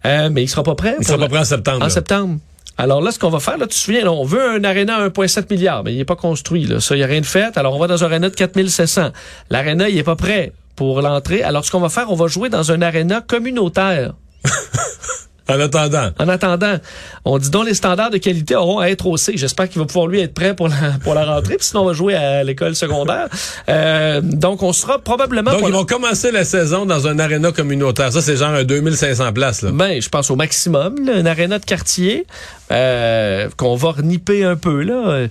Euh, 0.06 0.30
mais 0.32 0.44
il 0.44 0.48
sera 0.48 0.62
pas 0.62 0.76
prêt. 0.76 0.96
Il 1.00 1.06
sera 1.06 1.18
pas 1.18 1.28
prêt 1.28 1.40
en 1.40 1.46
septembre. 1.46 1.82
en 1.82 1.86
là. 1.86 1.90
septembre. 1.90 2.38
Alors 2.78 3.02
là, 3.02 3.12
ce 3.12 3.18
qu'on 3.18 3.30
va 3.30 3.40
faire, 3.40 3.58
là, 3.58 3.66
tu 3.66 3.72
te 3.72 3.76
souviens, 3.76 4.04
là, 4.04 4.12
on 4.12 4.24
veut 4.24 4.52
un 4.52 4.64
aréna 4.64 4.98
à 4.98 5.08
1,7 5.08 5.52
milliard, 5.52 5.84
mais 5.84 5.94
il 5.94 5.98
n'est 5.98 6.06
pas 6.06 6.16
construit. 6.16 6.66
Là. 6.66 6.80
Ça, 6.80 6.96
il 6.96 7.00
n'y 7.00 7.04
a 7.04 7.08
rien 7.08 7.22
de 7.22 7.26
fait. 7.26 7.58
Alors, 7.58 7.76
on 7.76 7.80
va 7.80 7.88
dans 7.88 8.04
un 8.04 8.08
aréna 8.08 8.30
de 8.30 8.36
4700. 8.36 9.12
L'aréna, 9.50 9.90
il 9.90 9.96
n'est 9.96 10.04
pas 10.04 10.16
prêt 10.16 10.54
pour 10.76 11.02
l'entrée. 11.02 11.42
Alors, 11.42 11.66
ce 11.66 11.72
qu'on 11.72 11.80
va 11.80 11.90
faire, 11.90 12.12
on 12.12 12.16
va 12.16 12.28
jouer 12.28 12.50
dans 12.50 12.72
un 12.72 12.82
aréna 12.82 13.22
communautaire. 13.22 14.14
En 15.50 15.60
attendant. 15.60 16.10
En 16.20 16.28
attendant, 16.28 16.76
on 17.26 17.38
dit 17.38 17.50
donc 17.50 17.66
les 17.66 17.74
standards 17.74 18.10
de 18.10 18.18
qualité 18.18 18.56
auront 18.56 18.80
à 18.80 18.88
être 18.88 19.06
haussés. 19.08 19.34
J'espère 19.36 19.70
qu'il 19.70 19.80
va 19.80 19.86
pouvoir 19.86 20.08
lui 20.08 20.20
être 20.20 20.34
prêt 20.34 20.56
pour 20.56 20.68
la, 20.68 20.76
pour 21.04 21.14
la 21.14 21.26
rentrée, 21.26 21.58
puis 21.58 21.66
sinon 21.66 21.82
on 21.82 21.86
va 21.86 21.94
jouer 21.94 22.16
à 22.16 22.44
l'école 22.44 22.76
secondaire. 22.76 23.28
Euh, 23.70 24.22
donc 24.22 24.64
on 24.64 24.74
sera 24.74 25.00
probablement... 25.00 25.52
Donc, 25.52 25.62
ils 25.66 25.74
vont 25.74 25.86
commencer 25.86 26.32
la 26.32 26.44
saison 26.44 26.86
dans 26.86 27.08
un 27.08 27.20
aréna 27.20 27.52
communautaire. 27.52 28.12
Ça, 28.12 28.22
c'est 28.22 28.38
genre 28.38 28.50
un 28.50 28.64
2500 28.64 29.34
places. 29.34 29.62
Là. 29.62 29.72
Ben, 29.72 30.02
je 30.02 30.10
pense 30.10 30.30
au 30.32 30.36
maximum, 30.36 31.06
là, 31.06 31.14
un 31.16 31.26
aréna 31.26 31.60
de 31.60 31.66
quartier 31.66 32.26
euh, 32.70 33.48
qu'on 33.56 33.76
va 33.76 33.92
reniper 33.92 34.44
un 34.44 34.58
peu 34.58 34.82
là. 34.82 35.28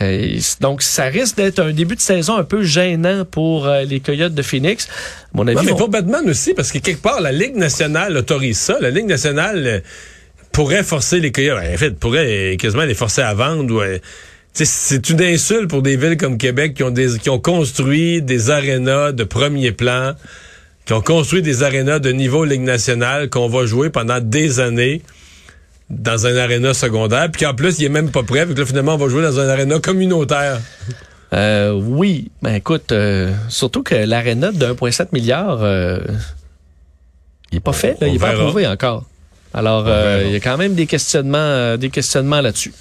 Euh, 0.00 0.38
donc 0.60 0.80
ça 0.80 1.04
risque 1.04 1.36
d'être 1.36 1.58
un 1.58 1.72
début 1.72 1.96
de 1.96 2.00
saison 2.00 2.36
un 2.36 2.44
peu 2.44 2.62
gênant 2.62 3.26
pour 3.30 3.66
euh, 3.66 3.82
les 3.82 4.00
Coyotes 4.00 4.34
de 4.34 4.42
Phoenix. 4.42 4.88
À 4.88 5.36
mon 5.36 5.46
avis, 5.46 5.56
Non, 5.56 5.62
mais 5.64 5.76
pour 5.76 5.90
Batman 5.90 6.22
aussi, 6.30 6.54
parce 6.54 6.72
que 6.72 6.78
quelque 6.78 7.02
part, 7.02 7.20
la 7.20 7.32
Ligue 7.32 7.56
nationale 7.56 8.16
autorise 8.16 8.58
ça. 8.58 8.78
La 8.80 8.88
Ligue 8.88 9.04
nationale 9.04 9.57
euh, 9.66 9.80
pourrait 10.52 10.82
forcer 10.82 11.20
les 11.20 11.32
Coyotes. 11.32 11.58
En 11.58 11.76
fait, 11.76 11.90
pourrait 11.92 12.54
euh, 12.54 12.56
quasiment 12.56 12.84
les 12.84 12.94
forcer 12.94 13.22
à 13.22 13.34
vendre. 13.34 13.74
ou, 13.74 13.80
euh, 13.80 13.98
c'est 14.52 15.08
une 15.10 15.22
insulte 15.22 15.68
pour 15.68 15.82
des 15.82 15.96
villes 15.96 16.16
comme 16.16 16.36
Québec 16.36 16.74
qui 16.74 16.82
ont, 16.82 16.90
des, 16.90 17.18
qui 17.18 17.30
ont 17.30 17.38
construit 17.38 18.22
des 18.22 18.50
arénas 18.50 19.12
de 19.12 19.22
premier 19.22 19.70
plan, 19.70 20.14
qui 20.84 20.92
ont 20.94 21.00
construit 21.00 21.42
des 21.42 21.62
arénas 21.62 22.00
de 22.00 22.10
niveau 22.10 22.44
Ligue 22.44 22.62
nationale 22.62 23.30
qu'on 23.30 23.48
va 23.48 23.66
jouer 23.66 23.90
pendant 23.90 24.20
des 24.20 24.58
années 24.58 25.02
dans 25.90 26.26
un 26.26 26.36
aréna 26.36 26.74
secondaire, 26.74 27.30
puis 27.30 27.44
qu'en 27.44 27.54
plus, 27.54 27.78
il 27.78 27.84
est 27.84 27.90
même 27.90 28.10
pas 28.10 28.22
prêt, 28.22 28.44
puis 28.44 28.54
que 28.54 28.60
là, 28.60 28.66
finalement, 28.66 28.94
on 28.94 28.98
va 28.98 29.08
jouer 29.08 29.22
dans 29.22 29.38
un 29.40 29.48
aréna 29.48 29.78
communautaire. 29.78 30.60
Euh, 31.32 31.72
oui, 31.72 32.30
ben 32.42 32.54
écoute, 32.54 32.92
euh, 32.92 33.32
surtout 33.48 33.82
que 33.82 33.94
l'aréna 33.94 34.50
de 34.50 34.66
1,7 34.66 35.08
milliard, 35.12 35.62
euh, 35.62 36.00
il 37.52 37.58
est 37.58 37.60
pas 37.60 37.72
fait, 37.72 38.00
là, 38.00 38.06
il 38.06 38.16
est 38.16 38.18
pas 38.18 38.30
approuvé 38.30 38.66
encore. 38.66 39.04
Alors, 39.54 39.84
euh, 39.88 40.22
il 40.26 40.32
y 40.32 40.36
a 40.36 40.40
quand 40.40 40.56
même 40.56 40.74
des 40.74 40.86
questionnements, 40.86 41.38
euh, 41.38 41.76
des 41.76 41.90
questionnements 41.90 42.40
là-dessus. 42.40 42.72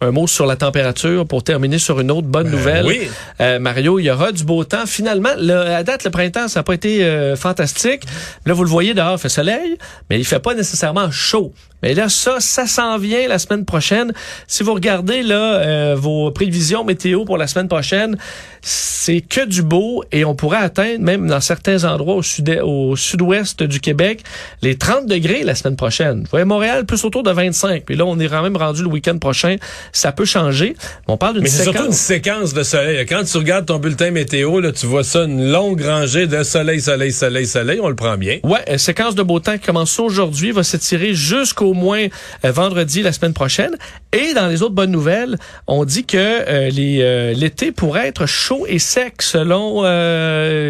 Un 0.00 0.10
mot 0.10 0.26
sur 0.26 0.44
la 0.44 0.56
température 0.56 1.26
pour 1.26 1.42
terminer 1.44 1.78
sur 1.78 1.98
une 2.00 2.10
autre 2.10 2.26
bonne 2.26 2.50
nouvelle. 2.50 2.84
oui. 2.84 3.08
Euh, 3.40 3.58
Mario, 3.58 3.98
il 3.98 4.04
y 4.04 4.10
aura 4.10 4.32
du 4.32 4.44
beau 4.44 4.62
temps. 4.64 4.84
Finalement, 4.86 5.30
le- 5.38 5.54
à 5.74 5.82
date, 5.82 6.04
le 6.04 6.10
printemps, 6.10 6.48
ça 6.48 6.60
n'a 6.60 6.64
pas 6.64 6.74
été 6.74 7.04
euh, 7.04 7.36
fantastique. 7.36 8.02
Là, 8.44 8.52
vous 8.52 8.64
le 8.64 8.68
voyez 8.70 8.92
dehors, 8.92 9.12
il 9.14 9.18
fait 9.18 9.28
soleil, 9.30 9.78
mais 10.10 10.18
il 10.18 10.24
fait 10.24 10.40
pas 10.40 10.54
nécessairement 10.54 11.10
chaud. 11.10 11.54
Mais 11.84 11.92
là, 11.92 12.08
ça, 12.08 12.36
ça 12.40 12.66
s'en 12.66 12.96
vient 12.96 13.28
la 13.28 13.38
semaine 13.38 13.66
prochaine. 13.66 14.14
Si 14.46 14.62
vous 14.62 14.72
regardez 14.72 15.22
là 15.22 15.56
euh, 15.56 15.94
vos 15.94 16.30
prévisions 16.30 16.82
météo 16.82 17.26
pour 17.26 17.36
la 17.36 17.46
semaine 17.46 17.68
prochaine, 17.68 18.16
c'est 18.62 19.20
que 19.20 19.44
du 19.44 19.60
beau 19.60 20.02
et 20.10 20.24
on 20.24 20.34
pourrait 20.34 20.62
atteindre, 20.62 21.00
même 21.00 21.26
dans 21.26 21.42
certains 21.42 21.84
endroits 21.84 22.14
au 22.14 22.22
sud 22.22 22.58
au 22.62 22.96
sud-ouest 22.96 23.62
du 23.62 23.80
Québec, 23.80 24.22
les 24.62 24.76
30 24.78 25.04
degrés 25.04 25.42
la 25.42 25.54
semaine 25.54 25.76
prochaine. 25.76 26.20
Vous 26.20 26.30
voyez, 26.30 26.46
Montréal, 26.46 26.86
plus 26.86 27.04
autour 27.04 27.22
de 27.22 27.30
25. 27.30 27.84
Puis 27.84 27.96
là, 27.96 28.06
on 28.06 28.18
est 28.18 28.28
quand 28.28 28.42
même 28.42 28.56
rendu 28.56 28.80
le 28.80 28.88
week-end 28.88 29.18
prochain. 29.18 29.56
Ça 29.92 30.10
peut 30.12 30.24
changer. 30.24 30.76
On 31.06 31.18
parle 31.18 31.34
d'une 31.34 31.42
Mais 31.42 31.50
c'est 31.50 31.64
séquence. 31.64 31.74
surtout 31.74 31.86
une 31.88 31.92
séquence 31.92 32.54
de 32.54 32.62
soleil. 32.62 33.04
Quand 33.04 33.24
tu 33.24 33.36
regardes 33.36 33.66
ton 33.66 33.78
bulletin 33.78 34.10
météo, 34.10 34.60
là, 34.60 34.72
tu 34.72 34.86
vois 34.86 35.04
ça, 35.04 35.24
une 35.24 35.50
longue 35.50 35.82
rangée 35.82 36.26
de 36.26 36.42
soleil, 36.44 36.80
soleil, 36.80 37.12
soleil, 37.12 37.46
soleil. 37.46 37.80
On 37.82 37.90
le 37.90 37.94
prend 37.94 38.16
bien. 38.16 38.38
Ouais, 38.42 38.60
euh, 38.70 38.78
séquence 38.78 39.14
de 39.14 39.22
beau 39.22 39.38
temps 39.38 39.58
qui 39.58 39.66
commence 39.66 40.00
aujourd'hui, 40.00 40.50
va 40.50 40.62
s'étirer 40.62 41.12
jusqu'au 41.12 41.73
moins 41.74 42.06
euh, 42.44 42.52
vendredi 42.52 43.02
la 43.02 43.12
semaine 43.12 43.34
prochaine. 43.34 43.76
Et 44.12 44.32
dans 44.34 44.46
les 44.46 44.62
autres 44.62 44.74
bonnes 44.74 44.90
nouvelles, 44.90 45.36
on 45.66 45.84
dit 45.84 46.04
que 46.04 46.16
euh, 46.18 46.70
les, 46.70 47.00
euh, 47.02 47.32
l'été 47.34 47.72
pourrait 47.72 48.08
être 48.08 48.26
chaud 48.26 48.64
et 48.68 48.78
sec 48.78 49.20
selon 49.22 49.82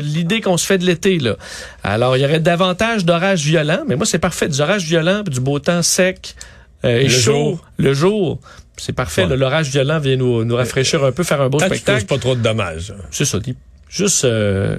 l'idée 0.00 0.40
qu'on 0.40 0.56
se 0.56 0.66
fait 0.66 0.78
de 0.78 0.84
l'été. 0.86 1.18
Là. 1.18 1.36
Alors, 1.82 2.16
il 2.16 2.22
y 2.22 2.24
aurait 2.24 2.40
davantage 2.40 3.04
d'orages 3.04 3.44
violents, 3.44 3.84
mais 3.86 3.96
moi, 3.96 4.06
c'est 4.06 4.18
parfait. 4.18 4.48
Des 4.48 4.60
orages 4.60 4.84
violents, 4.84 5.22
du 5.22 5.40
beau 5.40 5.58
temps 5.58 5.82
sec 5.82 6.34
et 6.82 7.04
Le 7.04 7.08
chaud 7.08 7.32
jour. 7.32 7.64
le 7.78 7.94
jour. 7.94 8.40
C'est 8.76 8.92
parfait. 8.92 9.24
Ouais. 9.24 9.36
L'orage 9.36 9.68
violent 9.68 10.00
vient 10.00 10.16
nous, 10.16 10.44
nous 10.44 10.56
rafraîchir 10.56 11.04
un 11.04 11.12
peu, 11.12 11.22
faire 11.22 11.40
un 11.40 11.48
beau 11.48 11.58
Tant 11.58 11.66
spectacle. 11.66 12.06
pas 12.06 12.18
trop 12.18 12.34
de 12.34 12.40
dommages. 12.40 12.92
C'est 13.10 13.24
ça. 13.24 13.38
Juste 13.88 14.24
euh, 14.24 14.76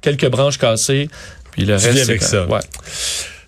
quelques 0.00 0.28
branches 0.28 0.58
cassées, 0.58 1.08
puis 1.50 1.62
le 1.62 1.76
Tu 1.76 1.84
reste, 1.84 1.94
viens 1.94 2.04
avec 2.04 2.22
ça. 2.22 2.46
Ouais. 2.46 2.60